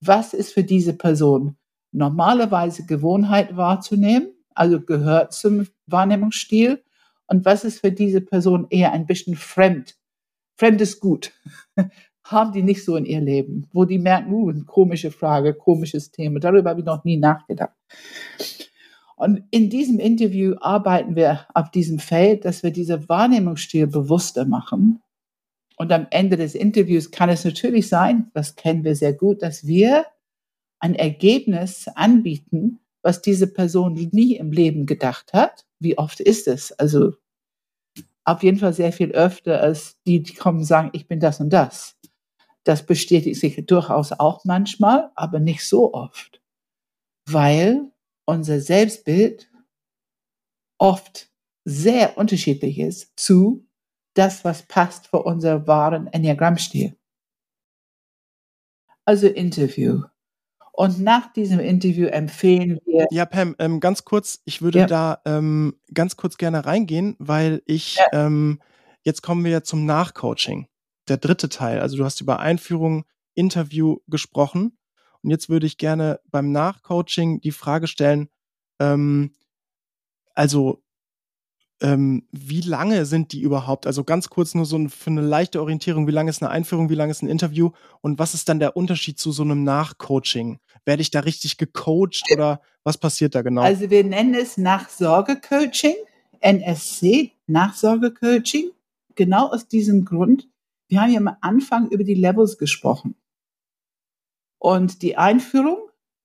was 0.00 0.34
ist 0.34 0.52
für 0.52 0.64
diese 0.64 0.94
Person 0.94 1.56
normalerweise 1.92 2.86
Gewohnheit 2.86 3.56
wahrzunehmen, 3.56 4.30
also 4.54 4.80
gehört 4.80 5.32
zum 5.32 5.66
Wahrnehmungsstil 5.86 6.82
und 7.26 7.44
was 7.44 7.64
ist 7.64 7.80
für 7.80 7.92
diese 7.92 8.20
Person 8.20 8.66
eher 8.70 8.92
ein 8.92 9.06
bisschen 9.06 9.36
fremd. 9.36 9.96
Fremdes 10.56 11.00
Gut. 11.00 11.32
Haben 12.30 12.52
die 12.52 12.62
nicht 12.62 12.84
so 12.84 12.96
in 12.96 13.04
ihr 13.04 13.20
Leben, 13.20 13.66
wo 13.72 13.84
die 13.84 13.98
merken, 13.98 14.32
uh, 14.32 14.52
komische 14.66 15.10
Frage, 15.10 15.54
komisches 15.54 16.10
Thema. 16.10 16.40
Darüber 16.40 16.70
habe 16.70 16.80
ich 16.80 16.86
noch 16.86 17.04
nie 17.04 17.16
nachgedacht. 17.16 17.74
Und 19.16 19.42
in 19.50 19.68
diesem 19.68 19.98
Interview 19.98 20.54
arbeiten 20.60 21.14
wir 21.14 21.46
auf 21.52 21.70
diesem 21.70 21.98
Feld, 21.98 22.44
dass 22.44 22.62
wir 22.62 22.70
diese 22.70 23.08
Wahrnehmungsstil 23.08 23.86
bewusster 23.86 24.46
machen. 24.46 25.02
Und 25.76 25.92
am 25.92 26.06
Ende 26.10 26.36
des 26.36 26.54
Interviews 26.54 27.10
kann 27.10 27.28
es 27.28 27.44
natürlich 27.44 27.88
sein, 27.88 28.30
das 28.34 28.56
kennen 28.56 28.84
wir 28.84 28.96
sehr 28.96 29.12
gut, 29.12 29.42
dass 29.42 29.66
wir 29.66 30.06
ein 30.78 30.94
Ergebnis 30.94 31.86
anbieten, 31.94 32.80
was 33.02 33.22
diese 33.22 33.46
Person 33.46 33.94
nie 34.12 34.36
im 34.36 34.52
Leben 34.52 34.86
gedacht 34.86 35.32
hat. 35.32 35.66
Wie 35.78 35.98
oft 35.98 36.20
ist 36.20 36.48
es? 36.48 36.72
Also 36.72 37.12
auf 38.24 38.42
jeden 38.42 38.58
Fall 38.58 38.72
sehr 38.72 38.92
viel 38.92 39.12
öfter 39.12 39.60
als 39.60 39.98
die, 40.06 40.22
die 40.22 40.34
kommen 40.34 40.58
und 40.58 40.64
sagen, 40.64 40.90
ich 40.92 41.08
bin 41.08 41.20
das 41.20 41.40
und 41.40 41.50
das. 41.50 41.96
Das 42.64 42.84
bestätigt 42.84 43.40
sich 43.40 43.64
durchaus 43.66 44.12
auch 44.12 44.44
manchmal, 44.44 45.10
aber 45.14 45.40
nicht 45.40 45.66
so 45.66 45.94
oft, 45.94 46.42
weil 47.26 47.90
unser 48.26 48.60
Selbstbild 48.60 49.50
oft 50.78 51.30
sehr 51.64 52.16
unterschiedlich 52.18 52.78
ist 52.78 53.12
zu 53.18 53.66
das, 54.14 54.44
was 54.44 54.62
passt 54.62 55.06
für 55.08 55.22
unser 55.22 55.66
wahren 55.66 56.06
Enneagrammstil. 56.08 56.96
Also 59.04 59.26
Interview. 59.28 60.02
Und 60.72 61.00
nach 61.00 61.32
diesem 61.32 61.60
Interview 61.60 62.06
empfehlen 62.06 62.78
wir. 62.86 63.06
Ja, 63.10 63.26
Pam, 63.26 63.54
ähm, 63.58 63.80
ganz 63.80 64.04
kurz, 64.04 64.40
ich 64.44 64.62
würde 64.62 64.80
ja. 64.80 64.86
da 64.86 65.20
ähm, 65.24 65.74
ganz 65.92 66.16
kurz 66.16 66.38
gerne 66.38 66.64
reingehen, 66.64 67.16
weil 67.18 67.62
ich, 67.66 67.96
ja. 67.96 68.26
ähm, 68.26 68.60
jetzt 69.02 69.22
kommen 69.22 69.44
wir 69.44 69.50
ja 69.50 69.62
zum 69.62 69.84
Nachcoaching. 69.84 70.68
Der 71.10 71.16
dritte 71.16 71.48
Teil. 71.48 71.80
Also 71.80 71.96
du 71.96 72.04
hast 72.04 72.20
über 72.20 72.38
Einführung, 72.38 73.04
Interview 73.34 73.98
gesprochen. 74.06 74.78
Und 75.22 75.30
jetzt 75.30 75.48
würde 75.48 75.66
ich 75.66 75.76
gerne 75.76 76.20
beim 76.30 76.52
Nachcoaching 76.52 77.40
die 77.40 77.50
Frage 77.50 77.88
stellen, 77.88 78.28
ähm, 78.78 79.32
also 80.34 80.82
ähm, 81.82 82.28
wie 82.30 82.60
lange 82.60 83.06
sind 83.06 83.32
die 83.32 83.40
überhaupt? 83.40 83.86
Also 83.86 84.04
ganz 84.04 84.28
kurz 84.28 84.54
nur 84.54 84.66
so 84.66 84.76
ein, 84.76 84.88
für 84.88 85.10
eine 85.10 85.22
leichte 85.22 85.60
Orientierung, 85.60 86.06
wie 86.06 86.12
lange 86.12 86.30
ist 86.30 86.42
eine 86.42 86.50
Einführung, 86.50 86.90
wie 86.90 86.94
lange 86.94 87.10
ist 87.10 87.22
ein 87.22 87.28
Interview 87.28 87.70
und 88.02 88.18
was 88.18 88.34
ist 88.34 88.48
dann 88.48 88.60
der 88.60 88.76
Unterschied 88.76 89.18
zu 89.18 89.32
so 89.32 89.42
einem 89.42 89.64
Nachcoaching? 89.64 90.60
Werde 90.84 91.02
ich 91.02 91.10
da 91.10 91.20
richtig 91.20 91.56
gecoacht 91.56 92.22
oder 92.32 92.60
was 92.84 92.98
passiert 92.98 93.34
da 93.34 93.42
genau? 93.42 93.62
Also 93.62 93.90
wir 93.90 94.04
nennen 94.04 94.34
es 94.34 94.58
Nachsorgecoaching, 94.58 95.96
NSC, 96.40 97.32
Nachsorgecoaching, 97.48 98.70
genau 99.14 99.48
aus 99.48 99.66
diesem 99.66 100.04
Grund. 100.04 100.49
Wir 100.90 101.00
haben 101.00 101.12
ja 101.12 101.20
am 101.20 101.36
Anfang 101.40 101.88
über 101.88 102.02
die 102.02 102.14
Levels 102.14 102.58
gesprochen. 102.58 103.14
Und 104.58 105.02
die 105.02 105.16
Einführung, 105.16 105.78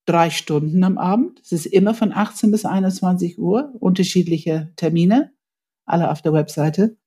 drei 0.05 0.29
Stunden 0.29 0.83
am 0.83 0.97
Abend. 0.97 1.39
Es 1.41 1.51
ist 1.51 1.67
immer 1.67 1.93
von 1.93 2.11
18 2.11 2.51
bis 2.51 2.65
21 2.65 3.39
Uhr, 3.39 3.73
unterschiedliche 3.79 4.73
Termine 4.75 5.31
alle 5.85 6.09
auf 6.09 6.23
der 6.23 6.33
Webseite. 6.33 6.97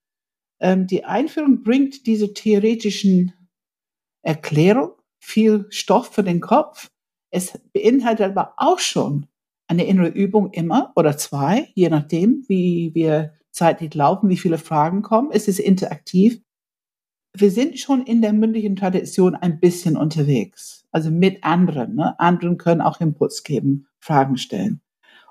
Ähm, 0.60 0.86
die 0.86 1.04
Einführung 1.04 1.62
bringt 1.62 2.06
diese 2.06 2.32
theoretischen 2.32 3.32
Erklärung, 4.22 4.92
viel 5.20 5.66
Stoff 5.70 6.14
für 6.14 6.22
den 6.22 6.40
Kopf. 6.40 6.90
Es 7.30 7.58
beinhaltet 7.72 8.30
aber 8.30 8.54
auch 8.56 8.78
schon 8.78 9.26
eine 9.66 9.84
innere 9.84 10.08
Übung 10.08 10.52
immer 10.52 10.92
oder 10.94 11.16
zwei, 11.18 11.70
je 11.74 11.90
nachdem, 11.90 12.44
wie 12.46 12.94
wir 12.94 13.34
zeitlich 13.50 13.94
laufen, 13.94 14.28
wie 14.28 14.36
viele 14.36 14.58
Fragen 14.58 15.02
kommen. 15.02 15.30
Es 15.32 15.48
ist 15.48 15.58
interaktiv. 15.58 16.40
Wir 17.40 17.52
sind 17.52 17.78
schon 17.78 18.02
in 18.02 18.20
der 18.20 18.32
mündlichen 18.32 18.74
Tradition 18.74 19.36
ein 19.36 19.60
bisschen 19.60 19.96
unterwegs, 19.96 20.84
also 20.90 21.12
mit 21.12 21.44
anderen. 21.44 21.94
Ne? 21.94 22.18
Anderen 22.18 22.58
können 22.58 22.80
auch 22.80 23.00
Inputs 23.00 23.44
geben, 23.44 23.86
Fragen 24.00 24.36
stellen. 24.36 24.80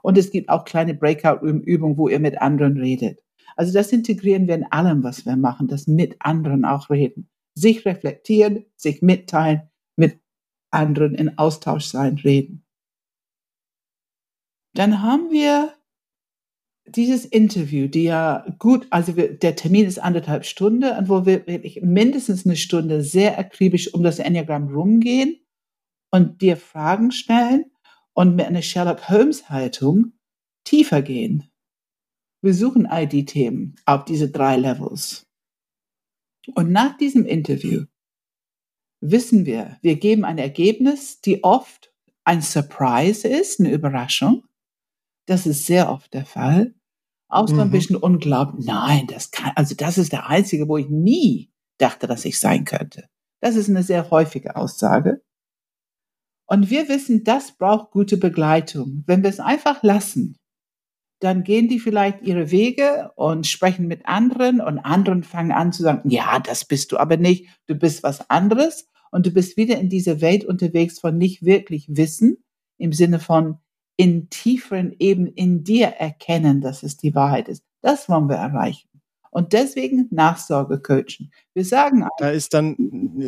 Und 0.02 0.18
es 0.18 0.32
gibt 0.32 0.48
auch 0.48 0.64
kleine 0.64 0.94
Breakout-Übungen, 0.94 1.98
wo 1.98 2.08
ihr 2.08 2.20
mit 2.20 2.42
anderen 2.42 2.78
redet. 2.78 3.20
Also 3.58 3.74
das 3.74 3.92
integrieren 3.92 4.48
wir 4.48 4.56
in 4.56 4.72
allem, 4.72 5.04
was 5.04 5.26
wir 5.26 5.36
machen, 5.36 5.68
das 5.68 5.88
mit 5.88 6.16
anderen 6.20 6.64
auch 6.64 6.90
reden. 6.90 7.30
Sich 7.56 7.86
reflektieren, 7.86 8.64
sich 8.78 9.02
mitteilen, 9.02 9.64
mit 9.98 10.22
anderen 10.72 11.14
in 11.14 11.38
Austausch 11.38 11.86
sein, 11.86 12.16
reden. 12.20 12.64
Dann 14.76 15.02
haben 15.02 15.30
wir 15.30 15.74
dieses 16.88 17.26
Interview, 17.26 17.88
die 17.88 18.04
ja 18.04 18.46
gut, 18.60 18.88
also 18.90 19.16
wir, 19.16 19.38
der 19.38 19.56
Termin 19.56 19.86
ist 19.86 20.00
anderthalb 20.00 20.46
Stunden, 20.46 21.08
wo 21.08 21.26
wir 21.26 21.46
wirklich 21.48 21.82
mindestens 21.82 22.46
eine 22.46 22.56
Stunde 22.56 23.04
sehr 23.04 23.38
akribisch 23.38 23.94
um 23.94 24.04
das 24.04 24.20
Enneagramm 24.20 24.70
rumgehen 24.74 25.40
und 26.12 26.42
dir 26.42 26.58
Fragen 26.58 27.12
stellen 27.12 27.66
und 28.14 28.36
mit 28.36 28.46
einer 28.46 28.62
Sherlock 28.62 29.10
Holmes 29.10 29.50
Haltung 29.50 30.14
tiefer 30.64 31.02
gehen. 31.02 31.50
Wir 32.42 32.54
suchen 32.54 32.88
ID-Themen 32.90 33.76
auf 33.86 34.06
diese 34.06 34.30
drei 34.30 34.58
Levels. 34.58 35.26
Und 36.56 36.72
nach 36.72 36.98
diesem 36.98 37.26
Interview 37.26 37.86
wissen 39.02 39.46
wir, 39.46 39.78
wir 39.82 39.98
geben 39.98 40.24
ein 40.24 40.38
Ergebnis, 40.38 41.22
die 41.22 41.44
oft 41.44 41.94
ein 42.24 42.42
Surprise 42.42 43.28
ist, 43.28 43.60
eine 43.60 43.72
Überraschung, 43.72 44.44
Das 45.28 45.46
ist 45.46 45.66
sehr 45.66 45.92
oft 45.92 46.14
der 46.14 46.26
Fall. 46.26 46.74
Auch 47.30 47.48
so 47.48 47.60
ein 47.60 47.68
Mhm. 47.68 47.72
bisschen 47.72 47.96
unglaublich. 47.98 48.66
Nein, 48.66 49.08
das 49.08 49.32
kann, 49.32 49.52
also 49.56 49.76
das 49.76 49.98
ist 49.98 50.12
der 50.14 50.28
einzige, 50.28 50.68
wo 50.68 50.78
ich 50.78 50.90
nie 50.90 51.52
dachte, 51.78 52.08
dass 52.08 52.26
ich 52.26 52.40
sein 52.40 52.66
könnte. 52.66 53.08
Das 53.42 53.56
ist 53.56 53.70
eine 53.70 53.84
sehr 53.84 54.10
häufige 54.10 54.56
Aussage. 54.56 55.22
Und 56.50 56.70
wir 56.70 56.88
wissen, 56.88 57.24
das 57.24 57.52
braucht 57.58 57.92
gute 57.92 58.18
Begleitung. 58.18 59.04
Wenn 59.06 59.22
wir 59.22 59.30
es 59.30 59.40
einfach 59.42 59.84
lassen, 59.84 60.38
dann 61.20 61.44
gehen 61.44 61.68
die 61.68 61.80
vielleicht 61.80 62.22
ihre 62.22 62.52
Wege 62.52 63.12
und 63.16 63.46
sprechen 63.48 63.88
mit 63.88 64.06
anderen 64.06 64.62
und 64.62 64.80
anderen 64.80 65.24
fangen 65.24 65.52
an 65.52 65.74
zu 65.74 65.84
sagen, 65.84 66.10
ja, 66.10 66.40
das 66.40 66.64
bist 66.64 66.92
du 66.92 66.98
aber 66.98 67.18
nicht, 67.18 67.48
du 67.68 67.76
bist 67.76 68.04
was 68.04 68.30
anderes 68.30 68.88
und 69.12 69.26
du 69.26 69.32
bist 69.32 69.58
wieder 69.58 69.78
in 69.80 69.90
dieser 69.90 70.22
Welt 70.22 70.46
unterwegs 70.46 71.00
von 71.00 71.18
nicht 71.18 71.44
wirklich 71.44 71.88
Wissen 71.90 72.38
im 72.78 72.94
Sinne 72.94 73.20
von 73.20 73.58
in 73.98 74.30
tieferen 74.30 74.96
Ebenen 75.00 75.34
in 75.34 75.64
dir 75.64 75.88
erkennen, 75.88 76.62
dass 76.62 76.84
es 76.84 76.98
die 76.98 77.16
Wahrheit 77.16 77.48
ist. 77.50 77.64
Das 77.82 78.08
wollen 78.08 78.30
wir 78.30 78.36
erreichen. 78.36 78.88
Und 79.32 79.54
deswegen 79.54 80.08
Nachsorge 80.12 80.80
coachen. 80.80 81.32
Wir 81.54 81.66
sagen, 81.66 82.08
Da 82.18 82.30
ist 82.30 82.54
dann, 82.54 82.76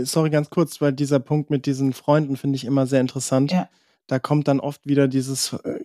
sorry 0.06 0.30
ganz 0.30 0.50
kurz, 0.50 0.80
weil 0.82 0.94
dieser 0.94 1.20
Punkt 1.20 1.50
mit 1.50 1.66
diesen 1.66 1.94
Freunden 1.94 2.38
finde 2.38 2.56
ich 2.56 2.66
immer 2.66 2.88
sehr 2.88 3.02
interessant. 3.02 3.52
Ja. 3.52 3.70
Da 4.08 4.18
kommt 4.20 4.48
dann 4.48 4.60
oft 4.60 4.88
wieder 4.88 5.08
dieses 5.08 5.54
äh, 5.54 5.82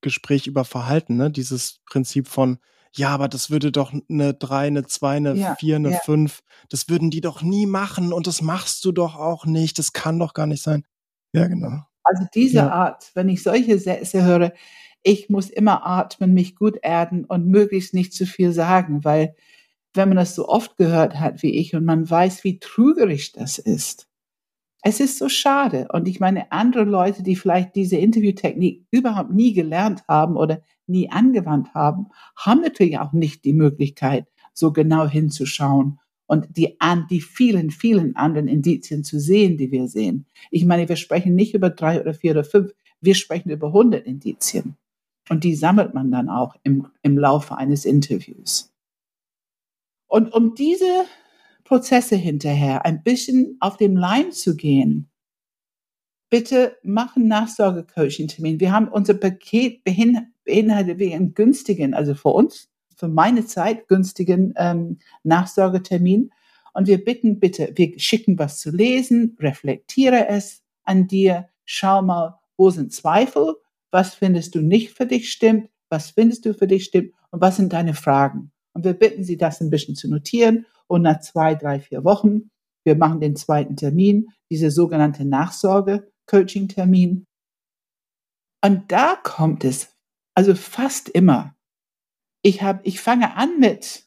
Gespräch 0.00 0.46
über 0.46 0.64
Verhalten, 0.64 1.16
ne? 1.16 1.30
Dieses 1.30 1.80
Prinzip 1.86 2.28
von, 2.28 2.58
ja, 2.94 3.10
aber 3.10 3.28
das 3.28 3.50
würde 3.50 3.72
doch 3.72 3.92
eine 4.08 4.34
3, 4.34 4.68
eine 4.68 4.86
2, 4.86 5.16
eine 5.16 5.34
Ja, 5.34 5.54
4, 5.56 5.76
eine 5.76 5.90
ja. 5.92 5.98
5, 5.98 6.40
das 6.68 6.88
würden 6.88 7.10
die 7.10 7.20
doch 7.20 7.42
nie 7.42 7.66
machen 7.66 8.12
und 8.12 8.26
das 8.26 8.40
machst 8.40 8.84
du 8.84 8.92
doch 8.92 9.16
auch 9.16 9.44
nicht, 9.44 9.78
das 9.78 9.92
kann 9.92 10.18
doch 10.18 10.32
gar 10.32 10.46
nicht 10.46 10.62
sein. 10.62 10.84
Ja, 11.32 11.46
genau. 11.46 11.82
Also 12.06 12.24
diese 12.34 12.58
Ja. 12.58 12.70
Art, 12.70 13.10
wenn 13.14 13.28
ich 13.30 13.42
solche 13.44 13.78
Sätze 13.78 14.24
höre, 14.24 14.52
ich 15.04 15.30
muss 15.30 15.50
immer 15.50 15.86
atmen, 15.86 16.34
mich 16.34 16.56
gut 16.56 16.78
erden 16.82 17.24
und 17.26 17.48
möglichst 17.48 17.94
nicht 17.94 18.14
zu 18.14 18.26
viel 18.26 18.52
sagen, 18.52 19.04
weil 19.04 19.36
wenn 19.94 20.08
man 20.10 20.16
das 20.18 20.34
so 20.36 20.48
oft 20.48 20.76
gehört 20.78 21.20
hat 21.20 21.42
wie 21.42 21.52
ich 21.58 21.74
und 21.76 21.84
man 21.86 22.08
weiß, 22.10 22.44
wie 22.44 22.58
trügerisch 22.60 23.32
das 23.32 23.58
ist, 23.58 24.08
es 24.82 25.00
ist 25.00 25.18
so 25.18 25.28
schade. 25.28 25.88
Und 25.92 26.08
ich 26.08 26.20
meine, 26.20 26.52
andere 26.52 26.84
Leute, 26.84 27.22
die 27.24 27.36
vielleicht 27.36 27.74
diese 27.76 27.96
Interviewtechnik 27.96 28.84
überhaupt 28.92 29.32
nie 29.32 29.52
gelernt 29.54 30.04
haben 30.08 30.36
oder 30.36 30.62
nie 30.86 31.10
angewandt 31.10 31.74
haben, 31.74 32.08
haben 32.36 32.62
natürlich 32.62 32.98
auch 32.98 33.12
nicht 33.12 33.44
die 33.44 33.52
Möglichkeit, 33.54 34.26
so 34.54 34.72
genau 34.72 35.06
hinzuschauen 35.08 35.98
und 36.26 36.56
die, 36.56 36.80
an, 36.80 37.06
die 37.08 37.20
vielen, 37.20 37.70
vielen 37.70 38.16
anderen 38.16 38.48
Indizien 38.48 39.04
zu 39.04 39.20
sehen, 39.20 39.56
die 39.56 39.70
wir 39.70 39.88
sehen. 39.88 40.26
Ich 40.50 40.64
meine, 40.64 40.88
wir 40.88 40.96
sprechen 40.96 41.34
nicht 41.34 41.54
über 41.54 41.70
drei 41.70 42.00
oder 42.00 42.14
vier 42.14 42.32
oder 42.32 42.44
fünf, 42.44 42.72
wir 43.00 43.14
sprechen 43.14 43.50
über 43.50 43.68
100 43.68 44.04
Indizien. 44.06 44.76
Und 45.28 45.44
die 45.44 45.54
sammelt 45.54 45.94
man 45.94 46.10
dann 46.10 46.28
auch 46.28 46.56
im, 46.62 46.88
im 47.02 47.18
Laufe 47.18 47.56
eines 47.56 47.84
Interviews. 47.84 48.72
Und 50.06 50.32
um 50.32 50.54
diese 50.54 51.04
Prozesse 51.64 52.16
hinterher 52.16 52.84
ein 52.84 53.02
bisschen 53.02 53.56
auf 53.60 53.76
dem 53.76 53.96
Leim 53.96 54.30
zu 54.30 54.56
gehen, 54.56 55.10
bitte 56.30 56.76
machen 56.82 57.28
Nachsorge-Coaching-Termin. 57.28 58.60
Wir 58.60 58.72
haben 58.72 58.88
unser 58.88 59.14
Paket 59.14 59.82
beinhaltet 59.84 60.98
wir 60.98 61.14
einen 61.14 61.34
günstigen, 61.34 61.94
also 61.94 62.14
für 62.14 62.28
uns, 62.28 62.68
für 62.96 63.08
meine 63.08 63.46
Zeit 63.46 63.88
günstigen 63.88 64.54
ähm, 64.56 64.98
Nachsorgetermin. 65.22 66.30
Und 66.72 66.88
wir 66.88 67.04
bitten 67.04 67.38
bitte, 67.38 67.72
wir 67.74 67.98
schicken 67.98 68.38
was 68.38 68.58
zu 68.58 68.70
lesen, 68.70 69.36
reflektiere 69.40 70.28
es 70.28 70.62
an 70.84 71.06
dir, 71.06 71.48
schau 71.64 72.02
mal, 72.02 72.38
wo 72.56 72.70
sind 72.70 72.92
Zweifel, 72.92 73.54
was 73.90 74.14
findest 74.14 74.54
du 74.54 74.60
nicht 74.60 74.92
für 74.92 75.06
dich 75.06 75.30
stimmt, 75.30 75.68
was 75.88 76.10
findest 76.10 76.44
du 76.44 76.54
für 76.54 76.66
dich 76.66 76.84
stimmt 76.84 77.12
und 77.30 77.40
was 77.40 77.56
sind 77.56 77.72
deine 77.72 77.94
Fragen. 77.94 78.50
Und 78.72 78.84
wir 78.84 78.92
bitten 78.92 79.24
Sie, 79.24 79.36
das 79.36 79.60
ein 79.60 79.70
bisschen 79.70 79.94
zu 79.94 80.08
notieren 80.08 80.66
und 80.86 81.02
nach 81.02 81.20
zwei, 81.20 81.54
drei, 81.54 81.80
vier 81.80 82.04
Wochen, 82.04 82.50
wir 82.84 82.94
machen 82.94 83.20
den 83.20 83.36
zweiten 83.36 83.76
Termin, 83.76 84.28
diese 84.50 84.70
sogenannte 84.70 85.24
Nachsorge-Coaching-Termin. 85.24 87.26
Und 88.62 88.92
da 88.92 89.16
kommt 89.22 89.64
es, 89.64 89.94
also 90.34 90.54
fast 90.54 91.08
immer. 91.08 91.55
Ich 92.46 92.62
habe, 92.62 92.78
ich 92.84 93.00
fange 93.00 93.34
an 93.34 93.58
mit 93.58 94.04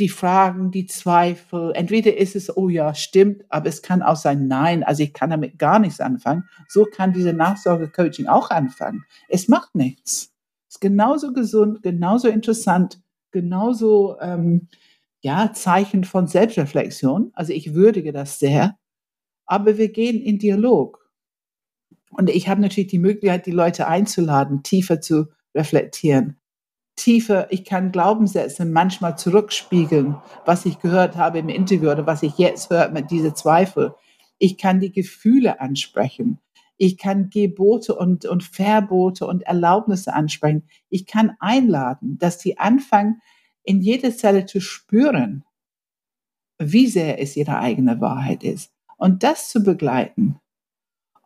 die 0.00 0.08
Fragen, 0.08 0.72
die 0.72 0.86
Zweifel. 0.86 1.70
Entweder 1.76 2.16
ist 2.16 2.34
es, 2.34 2.56
oh 2.56 2.68
ja, 2.68 2.92
stimmt, 2.92 3.44
aber 3.50 3.68
es 3.68 3.82
kann 3.82 4.02
auch 4.02 4.16
sein, 4.16 4.48
nein, 4.48 4.82
also 4.82 5.04
ich 5.04 5.12
kann 5.12 5.30
damit 5.30 5.60
gar 5.60 5.78
nichts 5.78 6.00
anfangen. 6.00 6.42
So 6.66 6.86
kann 6.86 7.12
diese 7.12 7.32
Nachsorge-Coaching 7.32 8.26
auch 8.26 8.50
anfangen. 8.50 9.04
Es 9.28 9.46
macht 9.46 9.76
nichts. 9.76 10.34
Es 10.68 10.74
ist 10.74 10.80
genauso 10.80 11.32
gesund, 11.32 11.80
genauso 11.84 12.26
interessant, 12.26 13.00
genauso, 13.30 14.18
ähm, 14.20 14.66
ja, 15.20 15.52
Zeichen 15.52 16.02
von 16.02 16.26
Selbstreflexion. 16.26 17.30
Also 17.34 17.52
ich 17.52 17.74
würdige 17.74 18.10
das 18.10 18.40
sehr. 18.40 18.76
Aber 19.46 19.78
wir 19.78 19.92
gehen 19.92 20.20
in 20.20 20.40
Dialog. 20.40 21.08
Und 22.10 22.28
ich 22.28 22.48
habe 22.48 22.60
natürlich 22.60 22.90
die 22.90 22.98
Möglichkeit, 22.98 23.46
die 23.46 23.52
Leute 23.52 23.86
einzuladen, 23.86 24.64
tiefer 24.64 25.00
zu 25.00 25.28
reflektieren. 25.54 26.40
Tiefer, 26.98 27.50
ich 27.50 27.64
kann 27.64 27.92
Glaubenssätze 27.92 28.64
manchmal 28.64 29.16
zurückspiegeln, 29.16 30.16
was 30.44 30.66
ich 30.66 30.80
gehört 30.80 31.16
habe 31.16 31.38
im 31.38 31.48
Interview 31.48 31.90
oder 31.90 32.06
was 32.06 32.22
ich 32.22 32.36
jetzt 32.38 32.70
höre 32.70 32.90
mit 32.90 33.10
diese 33.10 33.32
Zweifel. 33.32 33.94
Ich 34.38 34.58
kann 34.58 34.80
die 34.80 34.92
Gefühle 34.92 35.60
ansprechen. 35.60 36.38
Ich 36.76 36.98
kann 36.98 37.30
Gebote 37.30 37.94
und, 37.94 38.24
und 38.24 38.44
Verbote 38.44 39.26
und 39.26 39.42
Erlaubnisse 39.42 40.12
ansprechen. 40.12 40.68
Ich 40.90 41.06
kann 41.06 41.36
einladen, 41.40 42.18
dass 42.18 42.38
die 42.38 42.58
anfangen, 42.58 43.20
in 43.64 43.80
jeder 43.80 44.14
Zelle 44.14 44.46
zu 44.46 44.60
spüren, 44.60 45.44
wie 46.58 46.86
sehr 46.86 47.20
es 47.20 47.36
ihre 47.36 47.58
eigene 47.58 48.00
Wahrheit 48.00 48.44
ist. 48.44 48.72
Und 48.96 49.22
das 49.22 49.48
zu 49.48 49.62
begleiten. 49.62 50.40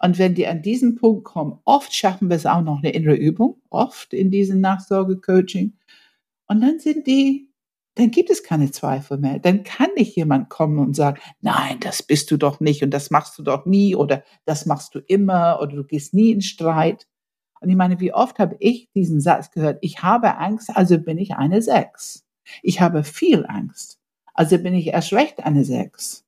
Und 0.05 0.19
wenn 0.19 0.35
die 0.35 0.49
an 0.49 0.62
diesen 0.62 0.97
Punkt 0.97 1.23
kommen, 1.23 1.61
oft 1.65 1.95
schaffen 1.95 2.29
wir 2.29 2.37
es 2.37 2.45
auch 2.45 2.62
noch 2.62 2.79
eine 2.79 2.91
innere 2.91 3.15
Übung, 3.15 3.62
oft 3.71 4.12
in 4.12 4.33
diesem 4.33 4.61
Nachsorge-Coaching. 4.61 5.75
Und 6.49 6.61
dann 6.61 6.81
sind 6.81 7.07
die, 7.07 7.49
dann 7.95 8.11
gibt 8.11 8.29
es 8.29 8.43
keine 8.43 8.73
Zweifel 8.73 9.19
mehr. 9.19 9.38
Dann 9.38 9.62
kann 9.62 9.91
nicht 9.97 10.17
jemand 10.17 10.49
kommen 10.49 10.81
und 10.81 10.97
sagen, 10.97 11.21
nein, 11.41 11.79
das 11.79 12.03
bist 12.03 12.33
du 12.33 12.37
doch 12.37 12.59
nicht 12.59 12.83
und 12.83 12.91
das 12.91 13.11
machst 13.12 13.38
du 13.38 13.45
doch 13.45 13.65
nie 13.65 13.95
oder 13.95 14.25
das 14.45 14.67
machst 14.67 14.97
du 14.97 14.99
immer 14.99 15.61
oder 15.62 15.77
du 15.77 15.85
gehst 15.85 16.15
nie 16.15 16.33
in 16.33 16.43
Streit. 16.43 17.07
Und 17.61 17.71
ich 17.71 17.77
meine, 17.77 18.01
wie 18.01 18.12
oft 18.12 18.41
habe 18.41 18.57
ich 18.59 18.91
diesen 18.91 19.21
Satz 19.21 19.53
gehört, 19.53 19.79
ich 19.83 20.03
habe 20.03 20.37
Angst, 20.37 20.77
also 20.77 20.99
bin 20.99 21.17
ich 21.17 21.37
eine 21.37 21.62
Sechs. 21.62 22.27
Ich 22.62 22.81
habe 22.81 23.05
viel 23.05 23.47
Angst, 23.47 24.01
also 24.35 24.59
bin 24.59 24.75
ich 24.75 24.88
erst 24.88 25.12
recht 25.12 25.45
eine 25.45 25.65
Sechs. 25.65 26.25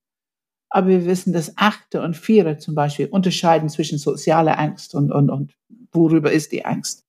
Aber 0.75 0.89
wir 0.89 1.07
wissen, 1.07 1.33
dass 1.33 1.57
Achte 1.57 2.03
und 2.03 2.17
Viere 2.17 2.59
zum 2.59 2.75
Beispiel 2.75 3.07
unterscheiden 3.07 3.69
zwischen 3.69 3.99
sozialer 3.99 4.59
Angst 4.59 4.95
und, 4.95 5.13
und, 5.13 5.31
und 5.31 5.55
worüber 5.93 6.33
ist 6.33 6.51
die 6.51 6.65
Angst. 6.65 7.05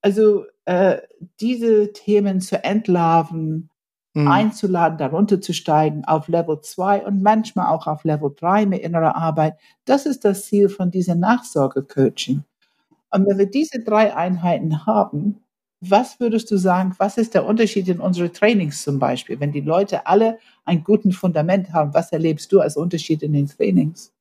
Also 0.00 0.46
äh, 0.64 0.98
diese 1.40 1.92
Themen 1.92 2.40
zu 2.40 2.64
entlarven, 2.64 3.70
Mhm. 4.16 4.28
einzuladen, 4.28 4.96
darunter 4.96 5.40
zu 5.40 5.52
steigen 5.52 6.04
auf 6.04 6.28
Level 6.28 6.60
2 6.60 7.04
und 7.04 7.20
manchmal 7.20 7.66
auch 7.66 7.88
auf 7.88 8.04
Level 8.04 8.32
3 8.34 8.64
mit 8.66 8.80
innerer 8.82 9.16
Arbeit, 9.16 9.58
das 9.86 10.06
ist 10.06 10.24
das 10.24 10.46
Ziel 10.46 10.68
von 10.68 10.92
dieser 10.92 11.16
Nachsorge-Coaching. 11.16 12.44
Und 13.10 13.26
wenn 13.26 13.38
wir 13.38 13.50
diese 13.50 13.80
drei 13.82 14.14
Einheiten 14.14 14.86
haben, 14.86 15.43
was 15.90 16.20
würdest 16.20 16.50
du 16.50 16.56
sagen, 16.56 16.94
was 16.98 17.18
ist 17.18 17.34
der 17.34 17.44
Unterschied 17.44 17.88
in 17.88 18.00
unseren 18.00 18.32
Trainings 18.32 18.82
zum 18.82 18.98
Beispiel? 18.98 19.38
Wenn 19.40 19.52
die 19.52 19.60
Leute 19.60 20.06
alle 20.06 20.38
ein 20.64 20.84
gutes 20.84 21.16
Fundament 21.16 21.72
haben, 21.72 21.94
was 21.94 22.12
erlebst 22.12 22.52
du 22.52 22.60
als 22.60 22.76
Unterschied 22.76 23.22
in 23.22 23.32
den 23.32 23.46
Trainings? 23.46 24.12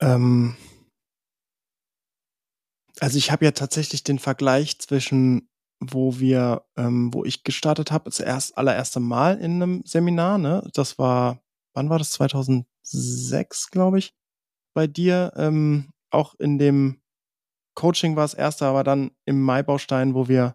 Ähm, 0.00 0.56
also 3.00 3.18
ich 3.18 3.30
habe 3.30 3.44
ja 3.44 3.50
tatsächlich 3.50 4.04
den 4.04 4.18
Vergleich 4.18 4.78
zwischen, 4.78 5.48
wo 5.80 6.18
wir, 6.18 6.64
ähm, 6.76 7.12
wo 7.14 7.24
ich 7.24 7.44
gestartet 7.44 7.90
habe, 7.90 8.04
das 8.04 8.20
erst 8.20 8.56
allererste 8.58 9.00
Mal 9.00 9.38
in 9.38 9.62
einem 9.62 9.82
Seminar, 9.84 10.38
ne? 10.38 10.68
Das 10.74 10.98
war, 10.98 11.40
wann 11.74 11.88
war 11.88 11.98
das? 11.98 12.10
2006, 12.12 13.70
glaube 13.70 13.98
ich, 13.98 14.14
bei 14.74 14.86
dir. 14.86 15.32
Ähm, 15.36 15.90
auch 16.10 16.34
in 16.38 16.58
dem 16.58 16.99
Coaching 17.80 18.14
war 18.14 18.26
es 18.26 18.34
erste, 18.34 18.66
aber 18.66 18.84
dann 18.84 19.10
im 19.24 19.40
Mai-Baustein, 19.40 20.14
wo 20.14 20.28
wir 20.28 20.54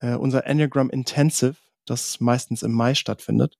äh, 0.00 0.14
unser 0.14 0.46
Enneagram 0.46 0.90
Intensive, 0.90 1.56
das 1.86 2.20
meistens 2.20 2.62
im 2.62 2.70
Mai 2.70 2.94
stattfindet 2.94 3.58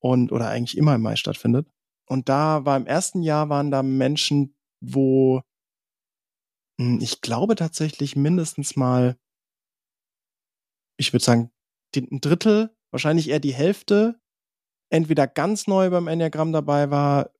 und 0.00 0.32
oder 0.32 0.48
eigentlich 0.48 0.76
immer 0.76 0.96
im 0.96 1.02
Mai 1.02 1.14
stattfindet. 1.14 1.68
Und 2.06 2.28
da 2.28 2.64
war 2.64 2.76
im 2.76 2.86
ersten 2.86 3.22
Jahr 3.22 3.48
waren 3.50 3.70
da 3.70 3.84
Menschen, 3.84 4.56
wo 4.80 5.42
hm, 6.80 6.98
ich 7.00 7.20
glaube 7.20 7.54
tatsächlich 7.54 8.16
mindestens 8.16 8.74
mal, 8.74 9.16
ich 10.98 11.12
würde 11.12 11.24
sagen, 11.24 11.52
ein 11.94 12.20
Drittel, 12.20 12.76
wahrscheinlich 12.90 13.28
eher 13.28 13.38
die 13.38 13.54
Hälfte, 13.54 14.20
entweder 14.90 15.28
ganz 15.28 15.68
neu 15.68 15.88
beim 15.90 16.08
Enneagramm 16.08 16.52
dabei 16.52 16.90
war, 16.90 17.30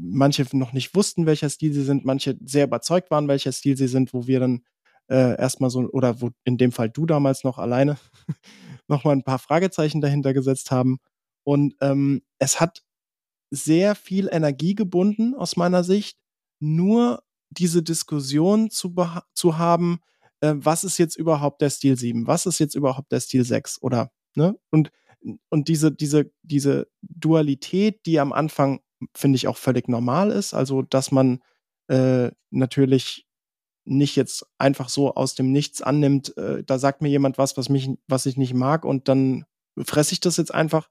manche 0.00 0.44
noch 0.52 0.72
nicht 0.72 0.94
wussten, 0.94 1.26
welcher 1.26 1.48
Stil 1.48 1.72
sie 1.72 1.84
sind, 1.84 2.04
manche 2.04 2.36
sehr 2.44 2.64
überzeugt 2.64 3.10
waren, 3.10 3.28
welcher 3.28 3.52
Stil 3.52 3.76
sie 3.76 3.88
sind, 3.88 4.12
wo 4.12 4.26
wir 4.26 4.40
dann 4.40 4.64
äh, 5.08 5.38
erstmal 5.38 5.70
so, 5.70 5.80
oder 5.90 6.20
wo 6.20 6.30
in 6.44 6.58
dem 6.58 6.72
Fall 6.72 6.90
du 6.90 7.06
damals 7.06 7.44
noch 7.44 7.58
alleine, 7.58 7.98
nochmal 8.88 9.16
ein 9.16 9.24
paar 9.24 9.38
Fragezeichen 9.38 10.00
dahinter 10.00 10.32
gesetzt 10.32 10.70
haben. 10.70 10.98
Und 11.44 11.74
ähm, 11.80 12.22
es 12.38 12.60
hat 12.60 12.82
sehr 13.50 13.94
viel 13.94 14.28
Energie 14.30 14.74
gebunden 14.74 15.34
aus 15.34 15.56
meiner 15.56 15.84
Sicht, 15.84 16.18
nur 16.60 17.22
diese 17.50 17.82
Diskussion 17.82 18.70
zu, 18.70 18.94
zu 19.34 19.58
haben, 19.58 20.00
äh, 20.40 20.54
was 20.56 20.84
ist 20.84 20.98
jetzt 20.98 21.16
überhaupt 21.16 21.60
der 21.60 21.70
Stil 21.70 21.96
7, 21.96 22.26
was 22.26 22.46
ist 22.46 22.58
jetzt 22.58 22.74
überhaupt 22.74 23.12
der 23.12 23.20
Stil 23.20 23.44
6 23.44 23.82
oder, 23.82 24.10
ne? 24.34 24.56
Und, 24.70 24.90
und 25.50 25.68
diese, 25.68 25.92
diese, 25.92 26.32
diese 26.42 26.88
Dualität, 27.02 28.06
die 28.06 28.18
am 28.18 28.32
Anfang, 28.32 28.80
finde 29.14 29.36
ich, 29.36 29.48
auch 29.48 29.56
völlig 29.56 29.88
normal 29.88 30.30
ist, 30.30 30.54
also 30.54 30.82
dass 30.82 31.10
man 31.10 31.40
äh, 31.88 32.30
natürlich 32.50 33.26
nicht 33.84 34.16
jetzt 34.16 34.46
einfach 34.58 34.88
so 34.88 35.14
aus 35.14 35.34
dem 35.34 35.50
Nichts 35.50 35.82
annimmt, 35.82 36.36
äh, 36.36 36.62
da 36.64 36.78
sagt 36.78 37.02
mir 37.02 37.08
jemand 37.08 37.38
was, 37.38 37.56
was 37.56 37.68
mich, 37.68 37.90
was 38.06 38.26
ich 38.26 38.36
nicht 38.36 38.54
mag 38.54 38.84
und 38.84 39.08
dann 39.08 39.44
fresse 39.78 40.12
ich 40.12 40.20
das 40.20 40.36
jetzt 40.36 40.54
einfach. 40.54 40.88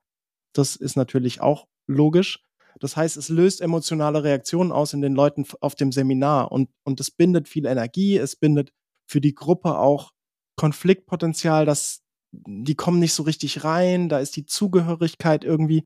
Das 0.54 0.76
ist 0.76 0.97
natürlich 0.97 1.41
auch 1.41 1.67
logisch. 1.88 2.43
Das 2.80 2.97
heißt, 2.97 3.17
es 3.17 3.30
löst 3.30 3.62
emotionale 3.62 4.24
Reaktionen 4.24 4.71
aus 4.71 4.93
in 4.93 5.02
den 5.02 5.13
Leuten 5.13 5.45
auf 5.62 5.76
dem 5.76 5.91
Seminar 5.91 6.52
und, 6.52 6.69
und 6.84 7.00
es 7.00 7.12
bindet 7.12 7.47
viel 7.47 7.65
Energie, 7.65 8.17
es 8.17 8.36
bindet 8.36 8.71
für 9.08 9.21
die 9.21 9.36
Gruppe 9.36 9.78
auch 9.78 10.12
Konfliktpotenzial, 10.58 11.65
dass 11.65 12.02
die 12.32 12.76
kommen 12.76 13.00
nicht 13.00 13.13
so 13.13 13.24
richtig 13.24 13.63
rein, 13.63 14.10
da 14.10 14.19
ist 14.19 14.36
die 14.36 14.45
Zugehörigkeit 14.45 15.43
irgendwie 15.43 15.86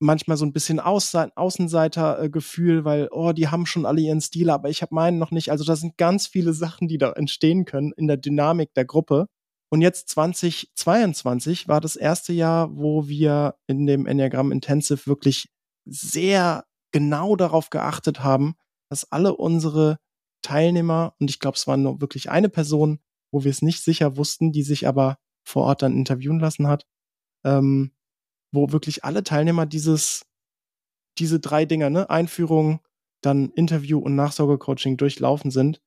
manchmal 0.00 0.36
so 0.36 0.44
ein 0.44 0.52
bisschen 0.52 0.80
Außenseitergefühl, 0.80 2.84
weil, 2.84 3.08
oh, 3.10 3.32
die 3.32 3.48
haben 3.48 3.66
schon 3.66 3.86
alle 3.86 4.00
ihren 4.00 4.20
Stil, 4.20 4.50
aber 4.50 4.68
ich 4.68 4.82
habe 4.82 4.94
meinen 4.94 5.18
noch 5.18 5.30
nicht. 5.30 5.50
Also 5.50 5.64
da 5.64 5.76
sind 5.76 5.96
ganz 5.96 6.26
viele 6.26 6.52
Sachen, 6.52 6.88
die 6.88 6.98
da 6.98 7.12
entstehen 7.12 7.64
können 7.64 7.92
in 7.96 8.06
der 8.06 8.16
Dynamik 8.16 8.74
der 8.74 8.84
Gruppe. 8.84 9.26
Und 9.70 9.82
jetzt 9.82 10.08
2022 10.10 11.68
war 11.68 11.80
das 11.80 11.96
erste 11.96 12.32
Jahr, 12.32 12.76
wo 12.76 13.08
wir 13.08 13.56
in 13.66 13.86
dem 13.86 14.06
Enneagram 14.06 14.52
Intensive 14.52 15.06
wirklich 15.06 15.48
sehr 15.84 16.64
genau 16.92 17.36
darauf 17.36 17.70
geachtet 17.70 18.20
haben, 18.20 18.54
dass 18.90 19.10
alle 19.12 19.36
unsere 19.36 19.98
Teilnehmer, 20.42 21.14
und 21.18 21.28
ich 21.28 21.40
glaube, 21.40 21.56
es 21.56 21.66
war 21.66 21.76
nur 21.76 22.00
wirklich 22.00 22.30
eine 22.30 22.48
Person, 22.48 23.00
wo 23.32 23.44
wir 23.44 23.50
es 23.50 23.62
nicht 23.62 23.82
sicher 23.82 24.16
wussten, 24.16 24.52
die 24.52 24.62
sich 24.62 24.86
aber 24.86 25.18
vor 25.46 25.64
Ort 25.64 25.82
dann 25.82 25.96
interviewen 25.96 26.38
lassen 26.38 26.66
hat, 26.66 26.86
ähm, 27.44 27.92
wo 28.52 28.72
wirklich 28.72 29.04
alle 29.04 29.22
Teilnehmer 29.22 29.66
dieses, 29.66 30.26
diese 31.18 31.40
drei 31.40 31.64
Dinger, 31.64 31.90
ne, 31.90 32.10
Einführung, 32.10 32.80
dann 33.20 33.50
Interview 33.50 33.98
und 33.98 34.14
Nachsorgecoaching 34.14 34.96
durchlaufen 34.96 35.50
sind. 35.50 35.80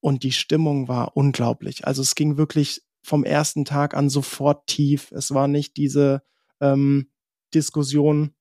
Und 0.00 0.22
die 0.22 0.32
Stimmung 0.32 0.88
war 0.88 1.16
unglaublich. 1.16 1.86
Also 1.86 2.02
es 2.02 2.14
ging 2.14 2.36
wirklich 2.36 2.82
vom 3.02 3.24
ersten 3.24 3.64
Tag 3.64 3.94
an 3.94 4.08
sofort 4.08 4.66
tief. 4.66 5.12
Es 5.12 5.32
war 5.32 5.48
nicht 5.48 5.76
diese 5.76 6.22
ähm, 6.60 7.10
Diskussion, 7.54 8.34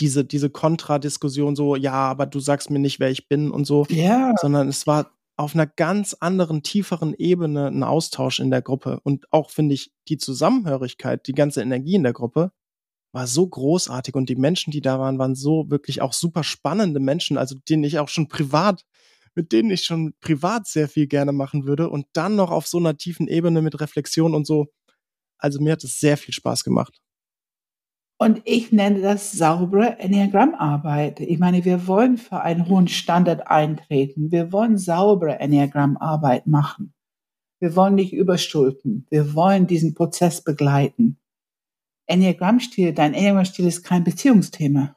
diese, 0.00 0.24
diese 0.24 0.50
Kontradiskussion, 0.50 1.56
so, 1.56 1.76
ja, 1.76 1.92
aber 1.92 2.26
du 2.26 2.40
sagst 2.40 2.70
mir 2.70 2.78
nicht, 2.78 3.00
wer 3.00 3.10
ich 3.10 3.28
bin 3.28 3.50
und 3.50 3.66
so, 3.66 3.86
ja. 3.90 4.32
sondern 4.40 4.68
es 4.68 4.86
war 4.86 5.12
auf 5.36 5.54
einer 5.54 5.66
ganz 5.66 6.14
anderen, 6.14 6.62
tieferen 6.62 7.14
Ebene 7.14 7.66
ein 7.68 7.82
Austausch 7.82 8.38
in 8.38 8.50
der 8.50 8.62
Gruppe. 8.62 9.00
Und 9.02 9.26
auch, 9.32 9.50
finde 9.50 9.74
ich, 9.74 9.92
die 10.08 10.18
Zusammenhörigkeit, 10.18 11.26
die 11.26 11.32
ganze 11.32 11.62
Energie 11.62 11.94
in 11.94 12.02
der 12.02 12.12
Gruppe 12.12 12.52
war 13.12 13.26
so 13.26 13.46
großartig 13.46 14.14
und 14.14 14.28
die 14.28 14.36
Menschen, 14.36 14.70
die 14.70 14.80
da 14.80 14.98
waren, 14.98 15.18
waren 15.18 15.34
so 15.34 15.70
wirklich 15.70 16.00
auch 16.00 16.12
super 16.12 16.42
spannende 16.42 16.98
Menschen, 16.98 17.36
also 17.36 17.56
denen 17.68 17.84
ich 17.84 17.98
auch 17.98 18.08
schon 18.08 18.28
privat, 18.28 18.84
mit 19.34 19.52
denen 19.52 19.70
ich 19.70 19.84
schon 19.84 20.14
privat 20.20 20.66
sehr 20.66 20.88
viel 20.88 21.06
gerne 21.06 21.32
machen 21.32 21.66
würde 21.66 21.90
und 21.90 22.06
dann 22.14 22.36
noch 22.36 22.50
auf 22.50 22.66
so 22.66 22.78
einer 22.78 22.96
tiefen 22.96 23.28
Ebene 23.28 23.62
mit 23.62 23.80
Reflexion 23.80 24.34
und 24.34 24.46
so. 24.46 24.66
Also 25.38 25.60
mir 25.60 25.72
hat 25.72 25.84
es 25.84 26.00
sehr 26.00 26.16
viel 26.16 26.34
Spaß 26.34 26.64
gemacht. 26.64 27.00
Und 28.18 28.40
ich 28.44 28.70
nenne 28.70 29.00
das 29.00 29.32
saubere 29.32 29.98
Enneagrammarbeit. 29.98 31.18
Ich 31.18 31.40
meine, 31.40 31.64
wir 31.64 31.88
wollen 31.88 32.18
für 32.18 32.40
einen 32.40 32.68
hohen 32.68 32.86
Standard 32.86 33.48
eintreten. 33.48 34.30
Wir 34.30 34.52
wollen 34.52 34.78
saubere 34.78 35.40
Enneagrammarbeit 35.40 36.46
machen. 36.46 36.94
Wir 37.58 37.74
wollen 37.74 37.96
nicht 37.96 38.12
überstülpen. 38.12 39.06
Wir 39.10 39.34
wollen 39.34 39.66
diesen 39.66 39.94
Prozess 39.94 40.42
begleiten. 40.44 41.18
Enneagrammstil, 42.06 42.92
dein 42.92 43.14
Enneagrammstil 43.14 43.66
ist 43.66 43.82
kein 43.82 44.04
Beziehungsthema. 44.04 44.96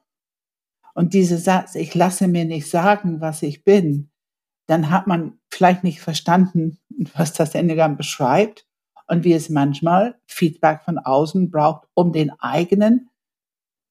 Und 0.94 1.14
dieser 1.14 1.38
Satz, 1.38 1.76
ich 1.76 1.94
lasse 1.94 2.28
mir 2.28 2.46
nicht 2.46 2.70
sagen, 2.70 3.22
was 3.22 3.44
ich 3.44 3.64
bin, 3.64 4.12
dann 4.68 4.90
hat 4.90 5.08
man 5.08 5.40
vielleicht 5.52 5.84
nicht 5.84 6.02
verstanden, 6.02 6.80
was 7.14 7.34
das 7.34 7.54
Enneagramm 7.54 7.98
beschreibt 7.98 8.66
und 9.08 9.24
wie 9.24 9.34
es 9.34 9.50
manchmal 9.50 10.16
Feedback 10.26 10.82
von 10.84 10.98
außen 10.98 11.52
braucht, 11.52 11.88
um 11.94 12.12
den 12.12 12.32
eigenen 12.40 13.10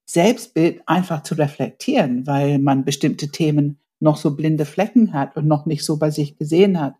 Selbstbild 0.05 0.81
einfach 0.87 1.23
zu 1.23 1.35
reflektieren, 1.35 2.27
weil 2.27 2.59
man 2.59 2.85
bestimmte 2.85 3.29
Themen 3.29 3.79
noch 3.99 4.17
so 4.17 4.35
blinde 4.35 4.65
Flecken 4.65 5.13
hat 5.13 5.35
und 5.35 5.47
noch 5.47 5.65
nicht 5.65 5.85
so 5.85 5.97
bei 5.97 6.11
sich 6.11 6.37
gesehen 6.37 6.79
hat. 6.79 6.95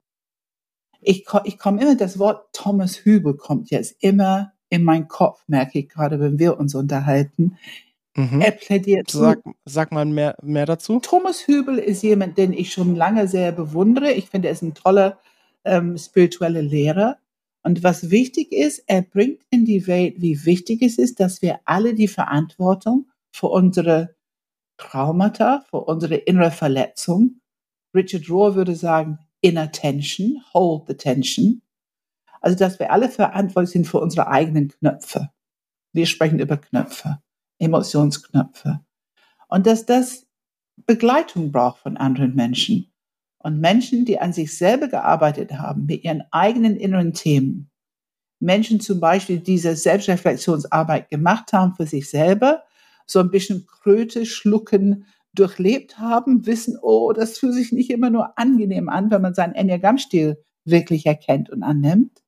Ich, 1.01 1.25
ich 1.43 1.59
komme 1.59 1.81
immer, 1.81 1.95
das 1.95 2.17
Wort 2.17 2.47
Thomas 2.53 3.05
Hübel 3.05 3.37
kommt 3.37 3.69
jetzt 3.69 3.95
immer 3.99 4.53
in 4.75 4.83
meinen 4.83 5.07
Kopf, 5.07 5.43
merke 5.47 5.79
ich 5.79 5.89
gerade, 5.89 6.19
wenn 6.19 6.39
wir 6.39 6.57
uns 6.59 6.75
unterhalten. 6.75 7.57
Mhm. 8.15 8.41
Er 8.41 8.51
plädiert. 8.51 9.11
Sag, 9.11 9.39
sag 9.65 9.91
mal 9.91 10.05
mehr, 10.05 10.37
mehr 10.41 10.65
dazu. 10.65 10.99
Thomas 10.99 11.47
Hübel 11.47 11.77
ist 11.77 12.01
jemand, 12.03 12.37
den 12.37 12.53
ich 12.53 12.71
schon 12.71 12.95
lange 12.95 13.27
sehr 13.27 13.51
bewundere. 13.51 14.11
Ich 14.11 14.29
finde, 14.29 14.47
er 14.47 14.53
ist 14.53 14.61
ein 14.61 14.73
toller 14.73 15.19
ähm, 15.65 15.97
spiritueller 15.97 16.61
Lehrer. 16.61 17.17
Und 17.63 17.83
was 17.83 18.11
wichtig 18.11 18.51
ist, 18.51 18.83
er 18.87 19.01
bringt 19.01 19.41
in 19.49 19.65
die 19.65 19.87
Welt, 19.87 20.15
wie 20.19 20.45
wichtig 20.45 20.81
es 20.81 20.97
ist, 20.97 21.19
dass 21.19 21.41
wir 21.41 21.59
alle 21.65 21.95
die 21.95 22.07
Verantwortung 22.07 23.07
für 23.31 23.47
unsere 23.47 24.15
Traumata, 24.77 25.65
für 25.69 25.81
unsere 25.81 26.15
innere 26.15 26.51
Verletzung, 26.51 27.41
Richard 27.93 28.29
Rohr 28.29 28.55
würde 28.55 28.75
sagen, 28.75 29.19
inner 29.41 29.71
tension, 29.71 30.41
hold 30.53 30.87
the 30.87 30.93
tension. 30.95 31.61
Also, 32.45 32.59
dass 32.59 32.77
wir 32.77 32.91
alle 32.91 33.09
verantwortlich 33.09 33.71
sind 33.71 33.87
für 33.87 33.99
unsere 33.99 34.27
eigenen 34.27 34.67
Knöpfe. 34.67 35.31
Wir 35.93 36.05
sprechen 36.05 36.37
über 36.37 36.57
Knöpfe, 36.57 37.17
Emotionsknöpfe. 37.57 38.81
Und 39.47 39.65
dass 39.65 39.87
das 39.87 40.27
Begleitung 40.85 41.51
braucht 41.51 41.79
von 41.79 41.97
anderen 41.97 42.35
Menschen. 42.35 42.93
Und 43.39 43.59
Menschen, 43.59 44.05
die 44.05 44.19
an 44.19 44.31
sich 44.31 44.55
selber 44.55 44.89
gearbeitet 44.89 45.53
haben, 45.53 45.87
mit 45.87 46.03
ihren 46.03 46.21
eigenen 46.29 46.75
inneren 46.75 47.13
Themen, 47.13 47.71
Menschen 48.39 48.79
zum 48.79 48.99
Beispiel, 48.99 49.39
die 49.39 49.53
diese 49.53 49.75
Selbstreflexionsarbeit 49.75 51.09
gemacht 51.09 51.51
haben 51.51 51.73
für 51.73 51.87
sich 51.87 52.07
selber, 52.07 52.63
so 53.07 53.21
ein 53.21 53.31
bisschen 53.31 53.65
Kröte 53.65 54.27
schlucken, 54.27 55.07
durchlebt 55.33 55.97
haben, 55.97 56.45
wissen, 56.45 56.77
oh, 56.79 57.11
das 57.11 57.39
fühlt 57.39 57.55
sich 57.55 57.71
nicht 57.71 57.89
immer 57.89 58.11
nur 58.11 58.37
angenehm 58.37 58.87
an, 58.87 59.09
wenn 59.09 59.23
man 59.23 59.33
seinen 59.33 59.55
Enneagrammstil 59.55 60.37
wirklich 60.63 61.07
erkennt 61.07 61.49
und 61.49 61.63
annimmt. 61.63 62.21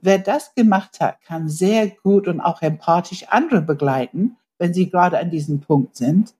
Wer 0.00 0.18
das 0.18 0.54
gemacht 0.54 1.00
hat, 1.00 1.20
kann 1.22 1.48
sehr 1.48 1.88
gut 1.88 2.28
und 2.28 2.40
auch 2.40 2.62
empathisch 2.62 3.28
andere 3.28 3.62
begleiten, 3.62 4.36
wenn 4.58 4.72
sie 4.72 4.88
gerade 4.90 5.18
an 5.18 5.30
diesem 5.30 5.60
Punkt 5.60 5.96
sind. 5.96 6.34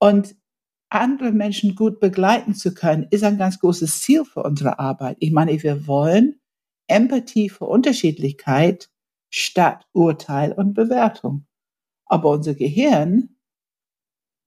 Und 0.00 0.34
andere 0.88 1.32
Menschen 1.32 1.74
gut 1.74 2.00
begleiten 2.00 2.54
zu 2.54 2.72
können, 2.72 3.06
ist 3.10 3.24
ein 3.24 3.36
ganz 3.36 3.58
großes 3.58 4.00
Ziel 4.00 4.24
für 4.24 4.42
unsere 4.42 4.78
Arbeit. 4.78 5.18
Ich 5.20 5.30
meine, 5.32 5.62
wir 5.62 5.86
wollen 5.86 6.40
Empathie 6.86 7.50
für 7.50 7.66
Unterschiedlichkeit 7.66 8.90
statt 9.28 9.86
Urteil 9.92 10.52
und 10.52 10.72
Bewertung. 10.72 11.46
Aber 12.06 12.30
unser 12.30 12.54
Gehirn 12.54 13.36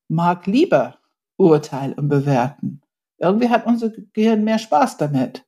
mag 0.08 0.48
lieber 0.48 0.98
Urteil 1.38 1.94
und 1.94 2.10
bewerten. 2.10 2.82
Irgendwie 3.20 3.50
hat 3.50 3.68
unser 3.68 3.92
Gehirn 3.92 4.44
mehr 4.44 4.58
Spaß 4.58 4.98
damit 4.98 5.46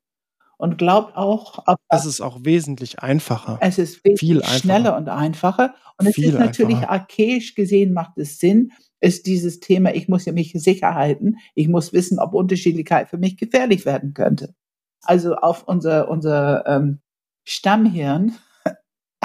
und 0.64 0.78
glaubt 0.78 1.18
auch. 1.18 1.60
Es 1.90 2.06
ist 2.06 2.22
auch 2.22 2.46
wesentlich 2.46 3.00
einfacher. 3.00 3.58
Es 3.60 3.78
ist 3.78 4.00
viel 4.18 4.42
schneller 4.46 4.96
und 4.96 5.10
einfacher. 5.10 5.76
Und 5.98 6.08
es 6.08 6.18
ist 6.18 6.36
natürlich 6.36 6.78
einfacher. 6.78 6.92
archaisch 6.92 7.54
gesehen 7.54 7.92
macht 7.92 8.18
es 8.18 8.40
Sinn, 8.40 8.72
ist 9.02 9.26
dieses 9.26 9.60
Thema, 9.60 9.94
ich 9.94 10.08
muss 10.08 10.24
ja 10.24 10.32
mich 10.32 10.54
sicher 10.54 10.96
halten, 10.96 11.36
ich 11.54 11.68
muss 11.68 11.92
wissen, 11.92 12.18
ob 12.18 12.34
Unterschiedlichkeit 12.34 13.10
für 13.10 13.18
mich 13.18 13.36
gefährlich 13.36 13.86
werden 13.86 14.14
könnte. 14.14 14.56
Also 15.02 15.36
auf 15.36 15.68
unser, 15.68 16.08
unser 16.08 16.66
ähm, 16.66 17.02
Stammhirn 17.44 18.36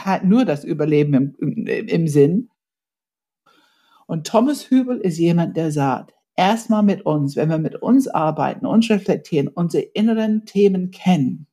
hat 0.01 0.24
nur 0.24 0.44
das 0.44 0.64
Überleben 0.64 1.14
im, 1.14 1.37
im, 1.38 1.87
im 1.87 2.09
Sinn. 2.09 2.48
Und 4.09 4.27
Thomas 4.27 4.70
Hübel 4.70 4.98
ist 4.98 5.18
jemand, 5.18 5.57
der 5.57 5.70
sagt, 5.70 6.14
erstmal 6.38 6.85
mit 6.85 7.05
uns, 7.05 7.35
wenn 7.37 7.51
wir 7.51 7.59
mit 7.59 7.83
uns 7.83 8.07
arbeiten, 8.07 8.64
uns 8.64 8.88
reflektieren, 8.88 9.48
unsere 9.48 9.83
inneren 9.83 10.46
Themen 10.46 10.92
kennen 10.92 11.48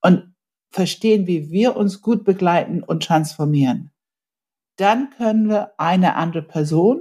und 0.00 0.34
verstehen, 0.70 1.26
wie 1.26 1.50
wir 1.50 1.76
uns 1.76 2.00
gut 2.00 2.24
begleiten 2.24 2.82
und 2.82 3.02
transformieren, 3.02 3.90
dann 4.76 5.10
können 5.10 5.48
wir 5.48 5.72
eine 5.78 6.14
andere 6.14 6.42
Person 6.42 7.00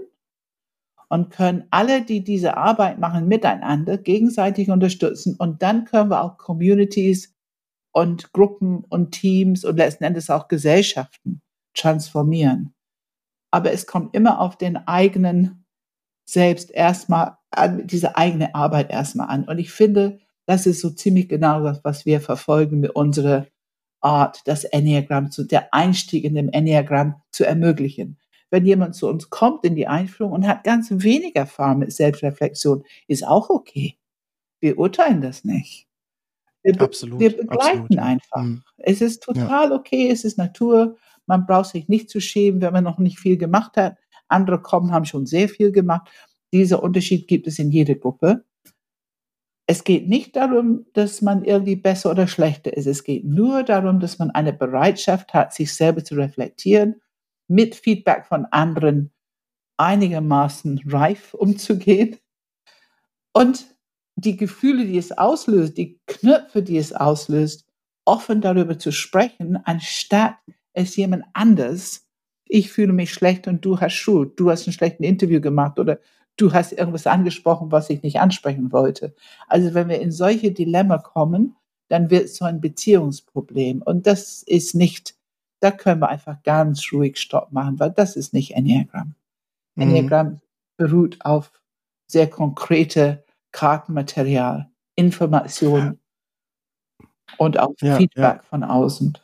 und 1.08 1.30
können 1.30 1.66
alle, 1.70 2.04
die 2.04 2.24
diese 2.24 2.58
Arbeit 2.58 3.00
machen, 3.00 3.28
miteinander 3.28 3.98
gegenseitig 3.98 4.70
unterstützen. 4.70 5.36
Und 5.38 5.62
dann 5.62 5.86
können 5.86 6.10
wir 6.10 6.24
auch 6.24 6.38
Communities 6.38 7.36
und 7.92 8.34
Gruppen 8.34 8.84
und 8.90 9.12
Teams 9.12 9.64
und 9.66 9.78
letzten 9.78 10.04
Endes 10.04 10.30
auch 10.30 10.48
Gesellschaften 10.48 11.42
transformieren. 11.76 12.74
Aber 13.52 13.72
es 13.72 13.86
kommt 13.88 14.16
immer 14.16 14.40
auf 14.40 14.58
den 14.58 14.78
eigenen 14.78 15.59
selbst 16.32 16.72
erstmal 16.72 17.38
an, 17.52 17.88
diese 17.88 18.16
eigene 18.18 18.56
Arbeit 18.56 18.92
erstmal 18.92 19.30
an. 19.30 19.46
Und 19.46 19.60
ich 19.60 19.72
finde, 19.72 20.20
das 20.46 20.66
ist 20.66 20.82
so 20.82 20.90
ziemlich 20.90 21.30
genau 21.30 21.64
das, 21.64 21.84
was 21.84 22.06
wir 22.06 22.22
verfolgen 22.22 22.80
mit 22.80 22.92
unserer 22.92 23.48
Art, 24.02 24.42
das 24.46 24.64
Enneagramm 24.64 25.32
zu, 25.32 25.44
der 25.44 25.74
Einstieg 25.74 26.24
in 26.24 26.36
dem 26.36 26.50
Enneagramm 26.50 27.22
zu 27.32 27.46
ermöglichen. 27.46 28.18
Wenn 28.50 28.66
jemand 28.66 28.96
zu 28.96 29.08
uns 29.08 29.30
kommt 29.30 29.64
in 29.64 29.76
die 29.76 29.88
Einführung 29.88 30.32
und 30.32 30.48
hat 30.48 30.64
ganz 30.64 30.90
wenig 30.90 31.36
Erfahrung 31.36 31.80
mit 31.80 31.94
Selbstreflexion, 31.94 32.84
ist 33.08 33.28
auch 33.28 33.50
okay. 33.50 33.98
Wir 34.60 34.78
urteilen 34.78 35.22
das 35.22 35.44
nicht. 35.44 35.88
Wir, 36.64 36.80
absolut, 36.82 37.20
wir 37.20 37.38
begleiten 37.38 37.82
absolut. 37.82 38.00
einfach. 38.00 38.42
Mhm. 38.42 38.64
Es 38.78 39.02
ist 39.02 39.24
total 39.24 39.70
ja. 39.70 39.76
okay, 39.76 40.10
es 40.10 40.24
ist 40.24 40.38
Natur. 40.38 40.98
Man 41.26 41.46
braucht 41.46 41.70
sich 41.70 41.88
nicht 41.88 42.10
zu 42.10 42.20
schämen, 42.20 42.62
wenn 42.62 42.74
man 42.74 42.84
noch 42.84 42.98
nicht 42.98 43.20
viel 43.20 43.38
gemacht 43.38 43.78
hat. 43.78 43.98
Andere 44.30 44.62
kommen, 44.62 44.92
haben 44.92 45.06
schon 45.06 45.26
sehr 45.26 45.50
viel 45.50 45.72
gemacht. 45.72 46.10
Dieser 46.54 46.82
Unterschied 46.82 47.28
gibt 47.28 47.48
es 47.48 47.60
in 47.60 47.72
jeder 47.72 47.96
Gruppe. 47.96 48.46
Es 49.68 49.84
geht 49.84 50.08
nicht 50.08 50.36
darum, 50.36 50.86
dass 50.94 51.22
man 51.22 51.44
irgendwie 51.44 51.76
besser 51.76 52.10
oder 52.10 52.28
schlechter 52.28 52.76
ist. 52.76 52.88
Es 52.88 53.04
geht 53.04 53.26
nur 53.26 53.64
darum, 53.64 54.00
dass 54.00 54.18
man 54.18 54.32
eine 54.32 54.52
Bereitschaft 54.52 55.34
hat, 55.34 55.54
sich 55.54 55.74
selber 55.76 56.04
zu 56.04 56.16
reflektieren, 56.16 57.02
mit 57.48 57.76
Feedback 57.76 58.26
von 58.26 58.46
anderen 58.46 59.12
einigermaßen 59.78 60.82
reif 60.88 61.34
umzugehen 61.34 62.18
und 63.34 63.66
die 64.16 64.36
Gefühle, 64.38 64.86
die 64.86 64.98
es 64.98 65.12
auslöst, 65.12 65.78
die 65.78 66.00
Knöpfe, 66.06 66.62
die 66.62 66.78
es 66.78 66.92
auslöst, 66.92 67.66
offen 68.06 68.42
darüber 68.42 68.78
zu 68.78 68.92
sprechen, 68.92 69.58
anstatt 69.66 70.36
es 70.74 70.96
jemand 70.96 71.26
anders, 71.34 72.09
ich 72.50 72.72
fühle 72.72 72.92
mich 72.92 73.14
schlecht 73.14 73.48
und 73.48 73.64
du 73.64 73.80
hast 73.80 73.94
Schuld, 73.94 74.38
du 74.38 74.50
hast 74.50 74.68
ein 74.68 74.74
schlechtes 74.74 75.06
Interview 75.06 75.40
gemacht 75.40 75.80
oder 75.80 76.00
du 76.36 76.52
hast 76.52 76.74
irgendwas 76.74 77.08
angesprochen, 77.08 77.72
was 77.72 77.90
ich 77.90 78.02
nicht 78.02 78.20
ansprechen 78.20 78.72
wollte. 78.72 79.16
Also 79.48 79.74
wenn 79.74 79.88
wir 79.88 80.02
in 80.02 80.12
solche 80.12 80.52
Dilemma 80.52 80.98
kommen, 80.98 81.56
dann 81.90 82.10
wird 82.10 82.26
es 82.26 82.38
so 82.38 82.46
ein 82.46 82.60
Beziehungsproblem. 82.60 83.82
Und 83.84 84.08
das 84.08 84.44
ist 84.44 84.74
nicht, 84.74 85.16
da 85.60 85.72
können 85.72 86.02
wir 86.02 86.10
einfach 86.10 86.42
ganz 86.44 86.92
ruhig 86.92 87.18
Stopp 87.18 87.52
machen, 87.52 87.80
weil 87.80 87.92
das 87.92 88.16
ist 88.16 88.34
nicht 88.34 88.56
Enneagramm. 88.56 89.14
Mhm. 89.76 89.84
Enneagramm 89.84 90.42
beruht 90.76 91.18
auf 91.22 91.52
sehr 92.08 92.28
konkrete 92.28 93.24
Kartenmaterial, 93.52 94.70
Informationen 94.96 96.00
und 97.38 97.60
auch 97.60 97.76
ja, 97.82 97.96
Feedback 97.96 98.38
ja. 98.38 98.44
von 98.50 98.64
außen. 98.64 99.18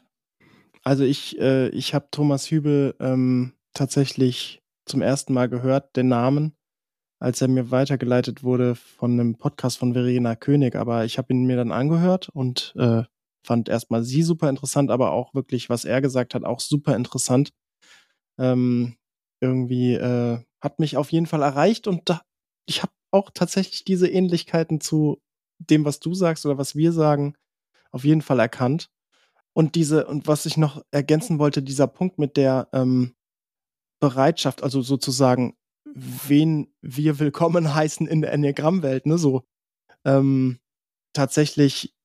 Also 0.86 1.04
ich, 1.04 1.38
äh, 1.40 1.70
ich 1.70 1.94
habe 1.94 2.08
Thomas 2.12 2.50
Hübel 2.50 2.96
ähm, 3.00 3.54
tatsächlich 3.74 4.62
zum 4.86 5.02
ersten 5.02 5.34
Mal 5.34 5.50
gehört, 5.50 5.96
den 5.96 6.08
Namen 6.08 6.56
als 7.20 7.42
er 7.42 7.48
mir 7.48 7.72
weitergeleitet 7.72 8.44
wurde 8.44 8.76
von 8.76 9.14
einem 9.14 9.38
Podcast 9.38 9.78
von 9.78 9.94
Verena 9.94 10.36
König. 10.36 10.76
Aber 10.76 11.06
ich 11.06 11.18
habe 11.18 11.34
ihn 11.34 11.46
mir 11.46 11.56
dann 11.56 11.72
angehört 11.72 12.30
und 12.30 12.74
äh, 12.78 13.04
fand 13.46 13.70
erstmal 13.70 14.04
sie 14.04 14.24
super 14.24 14.50
interessant, 14.50 14.92
aber 14.92 15.12
auch 15.12 15.34
wirklich, 15.34 15.70
was 15.70 15.86
er 15.86 16.02
gesagt 16.02 16.36
hat, 16.36 16.44
auch 16.44 16.60
super 16.60 16.96
interessant. 16.96 17.52
Ähm, 18.40 18.98
irgendwie 19.42 19.94
äh, 19.94 20.40
hat 20.62 20.80
mich 20.80 20.98
auf 20.98 21.12
jeden 21.12 21.28
Fall 21.28 21.42
erreicht 21.42 21.88
und 21.88 22.10
da, 22.10 22.22
ich 22.68 22.82
habe 22.84 22.94
auch 23.12 23.32
tatsächlich 23.34 23.84
diese 23.86 24.10
Ähnlichkeiten 24.10 24.82
zu 24.82 25.22
dem, 25.60 25.86
was 25.86 26.00
du 26.00 26.14
sagst 26.14 26.46
oder 26.46 26.58
was 26.58 26.76
wir 26.76 26.92
sagen, 26.92 27.36
auf 27.92 28.04
jeden 28.04 28.22
Fall 28.22 28.40
erkannt. 28.40 28.90
Und 29.56 29.76
diese, 29.76 30.06
und 30.06 30.28
was 30.28 30.46
ich 30.46 30.58
noch 30.58 30.84
ergänzen 30.92 31.40
wollte, 31.40 31.64
dieser 31.64 31.88
Punkt 31.88 32.20
mit 32.20 32.36
der 32.36 32.68
ähm, 32.74 33.16
Bereitschaft, 34.02 34.64
also 34.64 34.82
sozusagen 34.82 35.56
wen 35.86 36.74
wir 36.82 37.20
willkommen 37.20 37.74
heißen 37.74 38.06
in 38.06 38.22
der 38.22 38.34
Enneagrammwelt, 38.34 39.06
ne? 39.06 39.18
So 39.18 39.44
ähm, 40.04 40.60
tatsächlich 41.14 41.96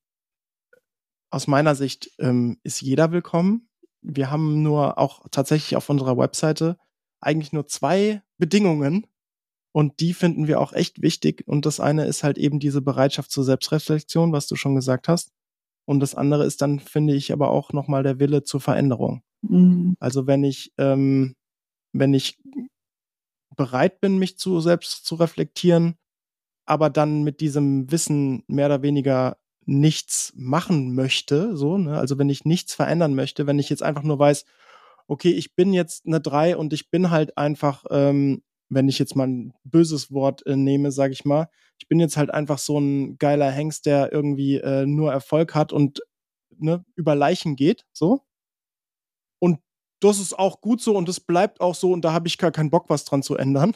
aus 1.30 1.48
meiner 1.48 1.74
Sicht 1.74 2.12
ähm, 2.18 2.60
ist 2.62 2.80
jeder 2.80 3.10
willkommen. 3.10 3.68
Wir 4.00 4.30
haben 4.30 4.62
nur 4.62 4.98
auch 4.98 5.26
tatsächlich 5.30 5.76
auf 5.76 5.90
unserer 5.90 6.16
Webseite 6.16 6.78
eigentlich 7.20 7.52
nur 7.52 7.66
zwei 7.66 8.22
Bedingungen 8.38 9.06
und 9.72 10.00
die 10.00 10.14
finden 10.14 10.46
wir 10.46 10.60
auch 10.60 10.72
echt 10.72 11.02
wichtig. 11.02 11.46
Und 11.46 11.66
das 11.66 11.80
eine 11.80 12.06
ist 12.06 12.22
halt 12.22 12.38
eben 12.38 12.60
diese 12.60 12.80
Bereitschaft 12.80 13.30
zur 13.30 13.44
Selbstreflexion, 13.44 14.32
was 14.32 14.46
du 14.46 14.56
schon 14.56 14.74
gesagt 14.76 15.08
hast. 15.08 15.32
Und 15.86 16.00
das 16.00 16.14
andere 16.14 16.44
ist 16.44 16.62
dann, 16.62 16.78
finde 16.78 17.14
ich, 17.14 17.32
aber 17.32 17.50
auch 17.50 17.72
nochmal 17.72 18.02
der 18.02 18.20
Wille 18.20 18.42
zur 18.42 18.60
Veränderung. 18.60 19.22
Mhm. 19.42 19.96
Also 20.00 20.26
wenn 20.26 20.44
ich, 20.44 20.72
ähm, 20.78 21.34
wenn 21.92 22.14
ich 22.14 22.38
bereit 23.56 24.00
bin, 24.00 24.18
mich 24.18 24.38
zu 24.38 24.60
selbst 24.60 25.04
zu 25.04 25.16
reflektieren, 25.16 25.96
aber 26.66 26.90
dann 26.90 27.24
mit 27.24 27.40
diesem 27.40 27.90
Wissen 27.90 28.44
mehr 28.46 28.66
oder 28.66 28.82
weniger 28.82 29.38
nichts 29.66 30.32
machen 30.36 30.94
möchte, 30.94 31.56
so, 31.56 31.78
ne? 31.78 31.98
Also 31.98 32.18
wenn 32.18 32.28
ich 32.30 32.44
nichts 32.44 32.74
verändern 32.74 33.14
möchte, 33.14 33.46
wenn 33.46 33.58
ich 33.58 33.68
jetzt 33.68 33.82
einfach 33.82 34.02
nur 34.02 34.18
weiß, 34.18 34.44
okay, 35.08 35.30
ich 35.32 35.54
bin 35.54 35.72
jetzt 35.72 36.06
eine 36.06 36.20
3 36.20 36.56
und 36.56 36.72
ich 36.72 36.90
bin 36.90 37.10
halt 37.10 37.36
einfach, 37.36 37.84
ähm, 37.90 38.42
wenn 38.70 38.88
ich 38.88 38.98
jetzt 38.98 39.16
mal 39.16 39.26
ein 39.26 39.52
böses 39.64 40.12
Wort 40.12 40.46
äh, 40.46 40.56
nehme, 40.56 40.92
sage 40.92 41.12
ich 41.12 41.24
mal, 41.24 41.48
ich 41.78 41.88
bin 41.88 42.00
jetzt 42.00 42.16
halt 42.16 42.30
einfach 42.32 42.58
so 42.58 42.78
ein 42.78 43.18
geiler 43.18 43.50
Hengst, 43.50 43.86
der 43.86 44.12
irgendwie 44.12 44.56
äh, 44.56 44.86
nur 44.86 45.12
Erfolg 45.12 45.54
hat 45.54 45.72
und 45.72 46.00
ne, 46.56 46.84
über 46.94 47.14
Leichen 47.14 47.56
geht, 47.56 47.84
so. 47.92 48.22
Und 49.40 49.60
das 50.00 50.20
ist 50.20 50.38
auch 50.38 50.60
gut 50.60 50.80
so 50.80 50.96
und 50.96 51.08
es 51.08 51.20
bleibt 51.20 51.60
auch 51.60 51.74
so 51.74 51.92
und 51.92 52.04
da 52.04 52.12
habe 52.12 52.28
ich 52.28 52.38
gar 52.38 52.52
keinen 52.52 52.70
Bock, 52.70 52.88
was 52.88 53.04
dran 53.04 53.22
zu 53.22 53.36
ändern. 53.36 53.74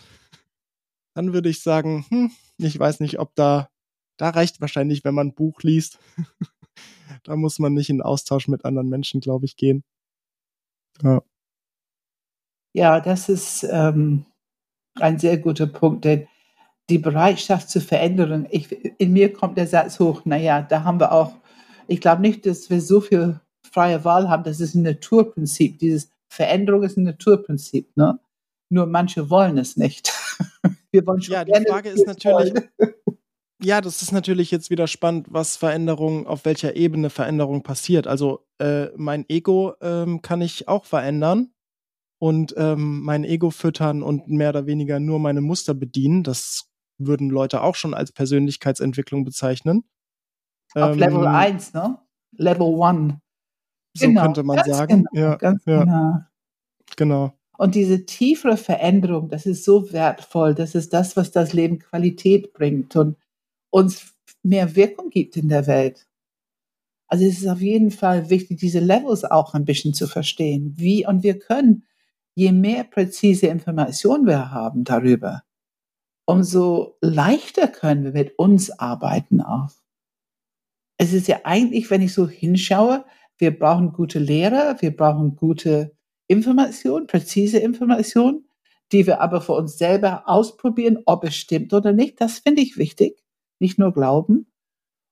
Dann 1.14 1.33
würde 1.33 1.48
ich 1.48 1.62
sagen, 1.62 2.07
hm, 2.09 2.30
ich 2.59 2.78
weiß 2.78 3.00
nicht, 3.00 3.18
ob 3.18 3.35
da, 3.35 3.70
da 4.16 4.30
reicht 4.30 4.61
wahrscheinlich, 4.61 5.04
wenn 5.04 5.14
man 5.14 5.28
ein 5.28 5.35
Buch 5.35 5.61
liest. 5.62 5.98
da 7.24 7.37
muss 7.37 7.59
man 7.59 7.74
nicht 7.74 7.90
in 7.90 8.02
Austausch 8.02 8.48
mit 8.48 8.64
anderen 8.64 8.88
Menschen, 8.88 9.20
glaube 9.20 9.46
ich, 9.46 9.57
gehen. 9.57 9.85
Ja. 11.02 11.22
Ja, 12.76 13.00
das 13.00 13.28
ist 13.28 13.64
ähm, 13.70 14.26
ein 15.00 15.18
sehr 15.18 15.38
guter 15.38 15.66
Punkt, 15.66 16.04
denn 16.04 16.26
die 16.90 16.98
Bereitschaft 16.98 17.70
zur 17.70 17.83
Veränderung, 17.83 18.46
ich, 18.50 18.70
in 18.98 19.12
mir 19.12 19.33
kommt 19.33 19.57
der 19.57 19.66
Satz 19.66 19.98
hoch, 19.98 20.24
naja, 20.24 20.62
da 20.62 20.85
haben 20.85 21.00
wir 21.00 21.12
auch, 21.12 21.35
ich 21.88 22.00
glaube 22.00 22.22
nicht, 22.22 22.44
dass 22.46 22.68
wir 22.70 22.80
so 22.80 23.00
viel 23.00 23.40
freie 23.62 24.04
Wahl 24.04 24.28
haben, 24.28 24.44
das 24.44 24.61
ist 24.61 24.74
ein 24.74 24.83
Naturprinzip, 24.83 25.78
dieses 25.78 26.11
Veränderung 26.28 26.83
ist 26.83 26.96
ein 26.96 27.04
Naturprinzip, 27.04 27.96
ne? 27.96 28.18
Nur 28.70 28.87
manche 28.87 29.30
wollen 29.30 29.59
es 29.59 29.76
nicht. 29.76 30.12
Wir 30.90 31.07
wollen 31.07 31.20
schon 31.20 31.35
ja, 31.35 31.44
die 31.44 31.52
Frage 31.68 31.90
ist 31.90 32.07
natürlich, 32.07 32.54
ja, 33.62 33.80
das 33.80 34.02
ist 34.02 34.12
natürlich 34.12 34.50
jetzt 34.50 34.70
wieder 34.70 34.87
spannend, 34.87 35.26
was 35.30 35.57
Veränderung, 35.57 36.26
auf 36.26 36.44
welcher 36.44 36.76
Ebene 36.76 37.11
Veränderung 37.11 37.62
passiert. 37.62 38.07
Also 38.07 38.46
äh, 38.59 38.87
mein 38.96 39.28
Ego 39.28 39.74
ähm, 39.80 40.22
kann 40.22 40.40
ich 40.40 40.66
auch 40.66 40.85
verändern 40.85 41.53
und 42.24 42.54
ähm, 42.56 43.02
mein 43.02 43.22
Ego 43.22 43.50
füttern 43.50 44.02
und 44.02 44.28
mehr 44.28 44.48
oder 44.48 44.64
weniger 44.64 44.98
nur 44.98 45.18
meine 45.18 45.42
Muster 45.42 45.74
bedienen. 45.74 46.22
Das 46.22 46.70
würden 46.96 47.28
Leute 47.28 47.60
auch 47.60 47.74
schon 47.74 47.92
als 47.92 48.12
Persönlichkeitsentwicklung 48.12 49.24
bezeichnen. 49.24 49.84
Auf 50.74 50.92
ähm, 50.92 51.00
Level 51.00 51.26
1, 51.26 51.74
ne? 51.74 51.98
Level 52.38 52.82
1. 52.82 53.12
So 53.92 54.06
genau, 54.06 54.22
könnte 54.22 54.42
man 54.42 54.64
sagen. 54.64 55.04
Genau, 55.12 55.22
ja, 55.22 55.37
ganz 55.37 55.66
ja. 55.66 55.84
genau. 55.84 56.18
Genau. 56.96 57.32
Und 57.58 57.74
diese 57.74 58.06
tiefere 58.06 58.56
Veränderung, 58.56 59.28
das 59.28 59.44
ist 59.44 59.62
so 59.62 59.92
wertvoll. 59.92 60.54
Das 60.54 60.74
ist 60.74 60.94
das, 60.94 61.18
was 61.18 61.30
das 61.30 61.52
Leben 61.52 61.78
Qualität 61.78 62.54
bringt 62.54 62.96
und 62.96 63.18
uns 63.68 64.14
mehr 64.42 64.74
Wirkung 64.76 65.10
gibt 65.10 65.37
in 65.37 65.50
der 65.50 65.66
Welt. 65.66 66.06
Also 67.06 67.26
es 67.26 67.42
ist 67.42 67.48
auf 67.48 67.60
jeden 67.60 67.90
Fall 67.90 68.30
wichtig, 68.30 68.60
diese 68.60 68.80
Levels 68.80 69.24
auch 69.24 69.52
ein 69.52 69.66
bisschen 69.66 69.92
zu 69.92 70.06
verstehen. 70.06 70.72
Wie 70.78 71.06
und 71.06 71.22
wir 71.22 71.38
können, 71.38 71.84
je 72.35 72.53
mehr 72.53 72.85
präzise 72.85 73.47
Informationen 73.47 74.27
wir 74.27 74.51
haben 74.51 74.85
darüber, 74.85 75.42
umso 76.27 76.97
leichter 77.01 77.68
können 77.68 78.05
wir 78.05 78.12
mit 78.12 78.38
uns 78.38 78.70
arbeiten 78.70 79.40
auch. 79.40 79.70
Es 80.99 81.12
ist 81.12 81.29
ja 81.29 81.40
eigentlich, 81.44 81.90
wenn 81.90 82.03
ich 82.03 82.12
so 82.12 82.29
hinschaue, 82.29 83.05
wir 83.38 83.59
brauchen 83.59 83.92
gute 83.92 84.18
Lehrer, 84.18 84.77
wir 84.81 84.97
brauchen 84.97 85.37
gute 85.37 85.97
Information, 86.29 87.07
präzise 87.07 87.59
Information, 87.59 88.44
die 88.92 89.07
wir 89.07 89.20
aber 89.20 89.40
für 89.40 89.53
uns 89.53 89.77
selber 89.77 90.25
ausprobieren, 90.27 90.99
ob 91.05 91.25
es 91.25 91.35
stimmt 91.35 91.73
oder 91.73 91.92
nicht. 91.92 92.20
Das 92.20 92.38
finde 92.38 92.62
ich 92.62 92.79
wichtig, 92.79 93.23
nicht 93.59 93.79
nur 93.79 93.92
glauben. 93.92 94.47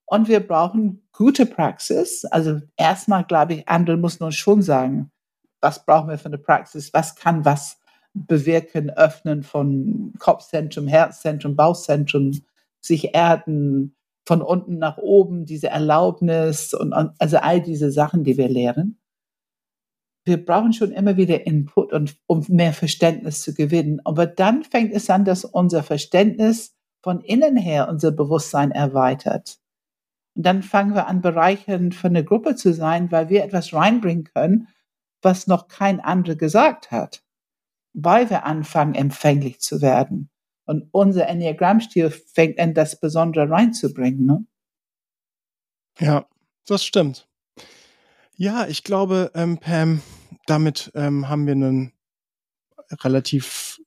Und 0.06 0.28
wir 0.28 0.40
brauchen 0.40 1.08
gute 1.12 1.46
Praxis. 1.46 2.24
Also 2.26 2.60
erstmal 2.76 3.24
glaube 3.24 3.54
ich, 3.54 3.68
Andel 3.68 3.96
muss 3.96 4.18
uns 4.18 4.36
schon 4.36 4.62
sagen, 4.62 5.11
was 5.62 5.84
brauchen 5.86 6.10
wir 6.10 6.18
für 6.18 6.26
eine 6.26 6.38
Praxis, 6.38 6.92
was 6.92 7.16
kann 7.16 7.44
was 7.44 7.80
bewirken, 8.12 8.90
öffnen 8.90 9.42
von 9.42 10.12
Kopfzentrum, 10.18 10.86
Herzzentrum, 10.86 11.56
Bauchzentrum, 11.56 12.32
sich 12.80 13.14
erden, 13.14 13.96
von 14.26 14.42
unten 14.42 14.78
nach 14.78 14.98
oben, 14.98 15.46
diese 15.46 15.68
Erlaubnis 15.68 16.74
und 16.74 16.92
also 16.92 17.38
all 17.38 17.60
diese 17.60 17.90
Sachen, 17.90 18.22
die 18.22 18.36
wir 18.36 18.48
lernen. 18.48 18.98
Wir 20.24 20.44
brauchen 20.44 20.72
schon 20.72 20.92
immer 20.92 21.16
wieder 21.16 21.46
Input 21.46 21.92
und 21.92 22.16
um 22.26 22.44
mehr 22.48 22.72
Verständnis 22.72 23.42
zu 23.42 23.54
gewinnen. 23.54 24.00
Aber 24.04 24.26
dann 24.26 24.62
fängt 24.62 24.92
es 24.92 25.10
an, 25.10 25.24
dass 25.24 25.44
unser 25.44 25.82
Verständnis 25.82 26.76
von 27.02 27.20
innen 27.20 27.56
her 27.56 27.88
unser 27.88 28.12
Bewusstsein 28.12 28.70
erweitert. 28.70 29.58
Und 30.36 30.46
dann 30.46 30.62
fangen 30.62 30.94
wir 30.94 31.08
an, 31.08 31.20
bereichernd 31.20 31.96
für 31.96 32.06
eine 32.06 32.24
Gruppe 32.24 32.54
zu 32.54 32.72
sein, 32.72 33.10
weil 33.10 33.28
wir 33.28 33.42
etwas 33.42 33.74
reinbringen 33.74 34.24
können, 34.24 34.68
was 35.22 35.46
noch 35.46 35.68
kein 35.68 36.00
anderer 36.00 36.36
gesagt 36.36 36.90
hat. 36.90 37.22
Weil 37.94 38.30
wir 38.30 38.44
anfangen, 38.44 38.94
empfänglich 38.94 39.60
zu 39.60 39.82
werden. 39.82 40.30
Und 40.64 40.88
unser 40.92 41.26
Enneagrammstil 41.28 42.10
fängt 42.10 42.58
an, 42.58 42.74
das 42.74 42.98
Besondere 42.98 43.50
reinzubringen. 43.50 44.24
Ne? 44.24 44.46
Ja, 45.98 46.26
das 46.66 46.84
stimmt. 46.84 47.28
Ja, 48.36 48.66
ich 48.66 48.82
glaube, 48.82 49.30
ähm, 49.34 49.58
Pam, 49.58 50.00
damit 50.46 50.90
ähm, 50.94 51.28
haben 51.28 51.46
wir 51.46 51.52
einen 51.52 51.92
relativ 53.02 53.80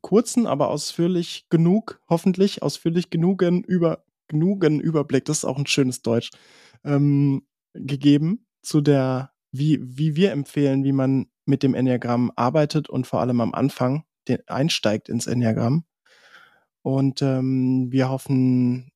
kurzen, 0.00 0.46
aber 0.46 0.68
ausführlich 0.68 1.46
genug, 1.50 2.00
hoffentlich 2.08 2.62
ausführlich 2.62 3.10
genugen 3.10 3.62
über 3.62 4.04
genugen 4.28 4.80
Überblick, 4.80 5.26
das 5.26 5.38
ist 5.38 5.44
auch 5.44 5.58
ein 5.58 5.66
schönes 5.66 6.02
Deutsch, 6.02 6.30
ähm, 6.84 7.46
gegeben 7.74 8.46
zu 8.62 8.80
der, 8.80 9.32
wie, 9.56 9.78
wie 9.82 10.16
wir 10.16 10.32
empfehlen, 10.32 10.82
wie 10.82 10.92
man 10.92 11.26
mit 11.46 11.62
dem 11.62 11.74
Enneagramm 11.74 12.32
arbeitet 12.34 12.88
und 12.88 13.06
vor 13.06 13.20
allem 13.20 13.40
am 13.40 13.54
Anfang 13.54 14.04
den, 14.26 14.38
einsteigt 14.48 15.08
ins 15.08 15.26
Enneagramm. 15.26 15.84
Und 16.82 17.22
ähm, 17.22 17.92
wir 17.92 18.08
hoffen, 18.08 18.90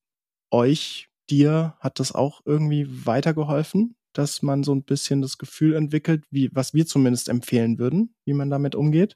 euch, 0.51 1.09
dir 1.29 1.77
hat 1.79 1.99
das 1.99 2.13
auch 2.13 2.41
irgendwie 2.45 2.87
weitergeholfen, 3.05 3.95
dass 4.13 4.41
man 4.41 4.63
so 4.63 4.73
ein 4.73 4.83
bisschen 4.83 5.21
das 5.21 5.37
Gefühl 5.37 5.75
entwickelt, 5.75 6.25
wie, 6.29 6.49
was 6.53 6.73
wir 6.73 6.85
zumindest 6.85 7.29
empfehlen 7.29 7.77
würden, 7.77 8.13
wie 8.25 8.33
man 8.33 8.49
damit 8.49 8.75
umgeht. 8.75 9.15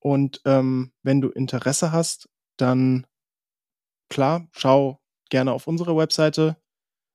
Und 0.00 0.40
ähm, 0.46 0.92
wenn 1.02 1.20
du 1.20 1.28
Interesse 1.28 1.92
hast, 1.92 2.28
dann 2.56 3.06
klar, 4.08 4.48
schau 4.52 5.00
gerne 5.28 5.52
auf 5.52 5.66
unsere 5.66 5.96
Webseite. 5.96 6.56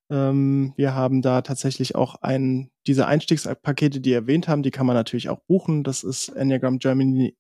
Ähm, 0.10 0.74
wir 0.78 0.96
haben 0.96 1.22
da 1.22 1.42
tatsächlich 1.42 1.96
auch 1.96 2.16
ein, 2.16 2.70
diese 2.86 3.08
Einstiegspakete, 3.08 4.00
die 4.00 4.14
erwähnt 4.14 4.48
haben, 4.48 4.64
die 4.64 4.72
kann 4.72 4.86
man 4.86 4.96
natürlich 4.96 5.30
auch 5.30 5.40
buchen. 5.48 5.84
Das 5.84 6.04
ist 6.04 6.30
Enneagram 6.30 6.80
Germany, 6.80 7.36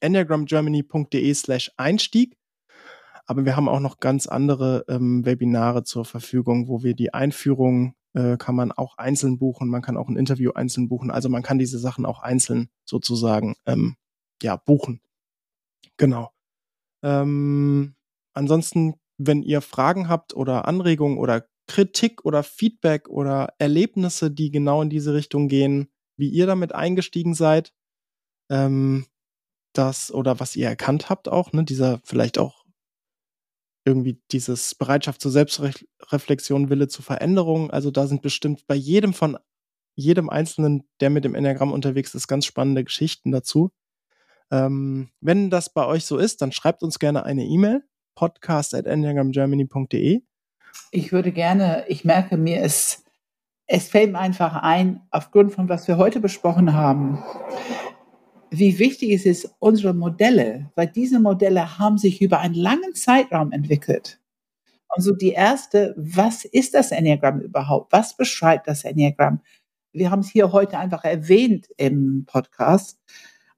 enneagramgermany.de 0.00 1.34
slash 1.34 1.72
Einstieg. 1.76 2.36
Aber 3.26 3.44
wir 3.44 3.56
haben 3.56 3.68
auch 3.68 3.80
noch 3.80 3.98
ganz 3.98 4.26
andere 4.26 4.84
ähm, 4.88 5.24
Webinare 5.24 5.82
zur 5.82 6.04
Verfügung, 6.04 6.68
wo 6.68 6.82
wir 6.82 6.94
die 6.94 7.12
Einführung 7.12 7.94
äh, 8.16 8.36
kann 8.38 8.54
man 8.54 8.72
auch 8.72 8.96
einzeln 8.98 9.38
buchen, 9.38 9.68
man 9.68 9.82
kann 9.82 9.96
auch 9.96 10.08
ein 10.08 10.16
Interview 10.16 10.52
einzeln 10.52 10.88
buchen. 10.88 11.10
Also 11.10 11.28
man 11.28 11.42
kann 11.42 11.58
diese 11.58 11.78
Sachen 11.78 12.06
auch 12.06 12.20
einzeln 12.20 12.70
sozusagen 12.84 13.56
ähm, 13.66 13.96
ja 14.42 14.56
buchen. 14.56 15.00
Genau. 15.98 16.30
Ähm, 17.02 17.94
ansonsten, 18.32 18.94
wenn 19.18 19.42
ihr 19.42 19.60
Fragen 19.60 20.08
habt 20.08 20.34
oder 20.34 20.66
Anregungen 20.66 21.18
oder 21.18 21.46
Kritik 21.66 22.24
oder 22.24 22.42
Feedback 22.42 23.08
oder 23.08 23.54
Erlebnisse, 23.58 24.30
die 24.30 24.50
genau 24.50 24.82
in 24.82 24.90
diese 24.90 25.14
Richtung 25.14 25.48
gehen, 25.48 25.88
wie 26.16 26.28
ihr 26.28 26.46
damit 26.46 26.74
eingestiegen 26.74 27.34
seid, 27.34 27.72
ähm, 28.50 29.06
das 29.72 30.12
oder 30.12 30.40
was 30.40 30.56
ihr 30.56 30.68
erkannt 30.68 31.10
habt 31.10 31.28
auch, 31.28 31.52
ne, 31.52 31.64
dieser 31.64 32.00
vielleicht 32.04 32.38
auch 32.38 32.64
irgendwie 33.84 34.20
dieses 34.32 34.74
Bereitschaft 34.74 35.20
zur 35.20 35.30
Selbstreflexion, 35.30 36.70
Wille 36.70 36.88
zur 36.88 37.04
Veränderung. 37.04 37.70
Also 37.70 37.90
da 37.90 38.06
sind 38.06 38.20
bestimmt 38.20 38.66
bei 38.66 38.74
jedem 38.74 39.14
von 39.14 39.38
jedem 39.94 40.28
Einzelnen, 40.28 40.82
der 41.00 41.08
mit 41.08 41.24
dem 41.24 41.34
Enneagramm 41.34 41.72
unterwegs 41.72 42.14
ist, 42.14 42.28
ganz 42.28 42.44
spannende 42.44 42.84
Geschichten 42.84 43.30
dazu. 43.32 43.70
Ähm, 44.50 45.08
wenn 45.20 45.50
das 45.50 45.72
bei 45.72 45.86
euch 45.86 46.04
so 46.04 46.18
ist, 46.18 46.42
dann 46.42 46.52
schreibt 46.52 46.82
uns 46.82 46.98
gerne 46.98 47.24
eine 47.24 47.44
E-Mail, 47.44 47.82
podcast 48.14 48.74
at 48.74 48.86
enneagramgermany.de. 48.86 50.22
Ich 50.90 51.12
würde 51.12 51.32
gerne, 51.32 51.84
ich 51.88 52.04
merke 52.04 52.36
mir, 52.36 52.62
es, 52.62 53.04
es 53.66 53.88
fällt 53.88 54.12
mir 54.12 54.18
einfach 54.18 54.54
ein, 54.62 55.00
aufgrund 55.10 55.52
von 55.52 55.68
was 55.68 55.88
wir 55.88 55.96
heute 55.96 56.20
besprochen 56.20 56.72
haben, 56.74 57.22
wie 58.50 58.78
wichtig 58.78 59.10
es 59.12 59.26
ist, 59.26 59.54
unsere 59.58 59.94
Modelle, 59.94 60.70
weil 60.74 60.86
diese 60.86 61.20
Modelle 61.20 61.78
haben 61.78 61.98
sich 61.98 62.22
über 62.22 62.40
einen 62.40 62.54
langen 62.54 62.94
Zeitraum 62.94 63.52
entwickelt. 63.52 64.20
Also 64.88 65.12
die 65.12 65.32
erste, 65.32 65.94
was 65.98 66.44
ist 66.44 66.74
das 66.74 66.90
Enneagramm 66.90 67.40
überhaupt? 67.40 67.92
Was 67.92 68.16
beschreibt 68.16 68.68
das 68.68 68.84
Enneagramm? 68.84 69.40
Wir 69.92 70.10
haben 70.10 70.20
es 70.20 70.28
hier 70.28 70.52
heute 70.52 70.78
einfach 70.78 71.04
erwähnt 71.04 71.68
im 71.76 72.24
Podcast, 72.26 73.00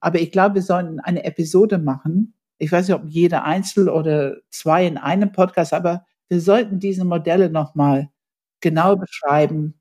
aber 0.00 0.20
ich 0.20 0.32
glaube, 0.32 0.56
wir 0.56 0.62
sollten 0.62 1.00
eine 1.00 1.24
Episode 1.24 1.78
machen. 1.78 2.34
Ich 2.58 2.72
weiß 2.72 2.88
nicht, 2.88 2.96
ob 2.96 3.04
jeder 3.06 3.44
einzeln 3.44 3.88
oder 3.88 4.36
zwei 4.50 4.86
in 4.86 4.98
einem 4.98 5.32
Podcast, 5.32 5.72
aber 5.72 6.06
wir 6.28 6.40
sollten 6.40 6.78
diese 6.78 7.04
Modelle 7.04 7.50
nochmal 7.50 8.10
genau 8.60 8.96
beschreiben, 8.96 9.80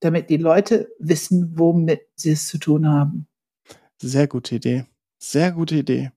damit 0.00 0.30
die 0.30 0.36
Leute 0.36 0.88
wissen, 0.98 1.58
womit 1.58 2.02
sie 2.14 2.30
es 2.30 2.48
zu 2.48 2.58
tun 2.58 2.88
haben. 2.88 3.26
Sehr 4.00 4.26
gute 4.26 4.56
Idee. 4.56 4.84
Sehr 5.18 5.52
gute 5.52 5.76
Idee. 5.76 6.12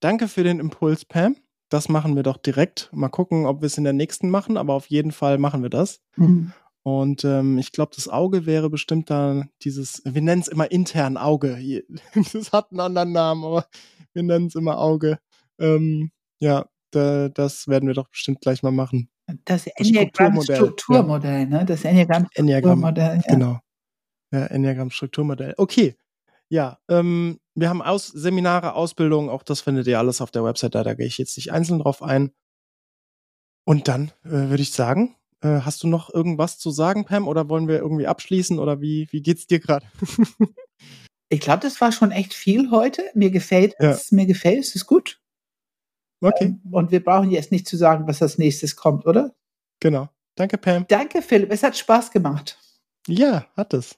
Danke 0.00 0.28
für 0.28 0.44
den 0.44 0.60
Impuls, 0.60 1.04
Pam. 1.04 1.36
Das 1.68 1.88
machen 1.88 2.16
wir 2.16 2.22
doch 2.22 2.38
direkt. 2.38 2.88
Mal 2.92 3.08
gucken, 3.08 3.44
ob 3.44 3.60
wir 3.60 3.66
es 3.66 3.76
in 3.76 3.84
der 3.84 3.92
nächsten 3.92 4.30
machen, 4.30 4.56
aber 4.56 4.72
auf 4.72 4.86
jeden 4.86 5.12
Fall 5.12 5.36
machen 5.38 5.62
wir 5.62 5.70
das. 5.70 6.00
Mhm. 6.16 6.52
Und 6.82 7.24
ähm, 7.24 7.58
ich 7.58 7.72
glaube, 7.72 7.92
das 7.94 8.08
Auge 8.08 8.46
wäre 8.46 8.70
bestimmt 8.70 9.10
da 9.10 9.46
dieses, 9.62 10.00
wir 10.06 10.22
nennen 10.22 10.40
es 10.40 10.48
immer 10.48 10.70
intern 10.70 11.18
Auge. 11.18 11.84
Das 12.32 12.52
hat 12.52 12.70
einen 12.70 12.80
anderen 12.80 13.12
Namen, 13.12 13.44
aber 13.44 13.66
wir 14.14 14.22
nennen 14.22 14.46
es 14.46 14.54
immer 14.54 14.78
Auge. 14.78 15.18
Ähm, 15.58 16.10
ja, 16.40 16.66
da, 16.90 17.28
das 17.28 17.68
werden 17.68 17.86
wir 17.86 17.94
doch 17.94 18.08
bestimmt 18.08 18.40
gleich 18.40 18.62
mal 18.62 18.70
machen. 18.70 19.10
Das 19.44 19.66
Enneagramm-Strukturmodell, 19.66 21.46
ne? 21.46 21.64
Das 21.64 21.84
Enneagramm-Strukturmodell. 21.84 23.10
Enneagramm, 23.10 23.22
ja. 23.26 23.34
Genau. 23.34 23.60
Ja, 24.32 24.46
Enneagramm-Strukturmodell. 24.46 25.54
Okay. 25.56 25.96
Ja, 26.50 26.78
ähm, 26.88 27.40
wir 27.54 27.68
haben 27.68 27.82
Aus 27.82 28.06
Seminare, 28.06 28.74
Ausbildungen, 28.74 29.28
auch 29.28 29.42
das 29.42 29.60
findet 29.60 29.86
ihr 29.86 29.98
alles 29.98 30.20
auf 30.20 30.30
der 30.30 30.44
Website, 30.44 30.74
da, 30.74 30.82
da 30.82 30.94
gehe 30.94 31.06
ich 31.06 31.18
jetzt 31.18 31.36
nicht 31.36 31.52
einzeln 31.52 31.80
drauf 31.80 32.02
ein. 32.02 32.30
Und 33.66 33.86
dann 33.86 34.12
äh, 34.24 34.48
würde 34.48 34.62
ich 34.62 34.72
sagen, 34.72 35.14
äh, 35.42 35.60
hast 35.60 35.82
du 35.82 35.88
noch 35.88 36.12
irgendwas 36.12 36.58
zu 36.58 36.70
sagen, 36.70 37.04
Pam, 37.04 37.28
oder 37.28 37.50
wollen 37.50 37.68
wir 37.68 37.78
irgendwie 37.78 38.06
abschließen 38.06 38.58
oder 38.58 38.80
wie, 38.80 39.08
wie 39.10 39.20
geht's 39.20 39.46
dir 39.46 39.60
gerade? 39.60 39.86
ich 41.28 41.40
glaube, 41.40 41.60
das 41.60 41.80
war 41.80 41.92
schon 41.92 42.10
echt 42.10 42.32
viel 42.32 42.70
heute. 42.70 43.02
Mir 43.14 43.30
gefällt 43.30 43.74
es, 43.78 44.10
ja. 44.10 44.16
mir 44.16 44.26
gefällt 44.26 44.60
es, 44.60 44.74
ist 44.74 44.86
gut. 44.86 45.20
Okay. 46.20 46.44
Ähm, 46.44 46.60
und 46.70 46.90
wir 46.90 47.02
brauchen 47.02 47.30
jetzt 47.30 47.52
nicht 47.52 47.68
zu 47.68 47.76
sagen, 47.76 48.06
was 48.06 48.22
als 48.22 48.38
nächstes 48.38 48.76
kommt, 48.76 49.06
oder? 49.06 49.34
Genau. 49.80 50.08
Danke, 50.34 50.58
Pam. 50.58 50.86
Danke, 50.88 51.22
Philipp. 51.22 51.52
Es 51.52 51.62
hat 51.62 51.76
Spaß 51.76 52.10
gemacht. 52.10 52.58
Ja, 53.06 53.46
hat 53.56 53.74
es. 53.74 53.96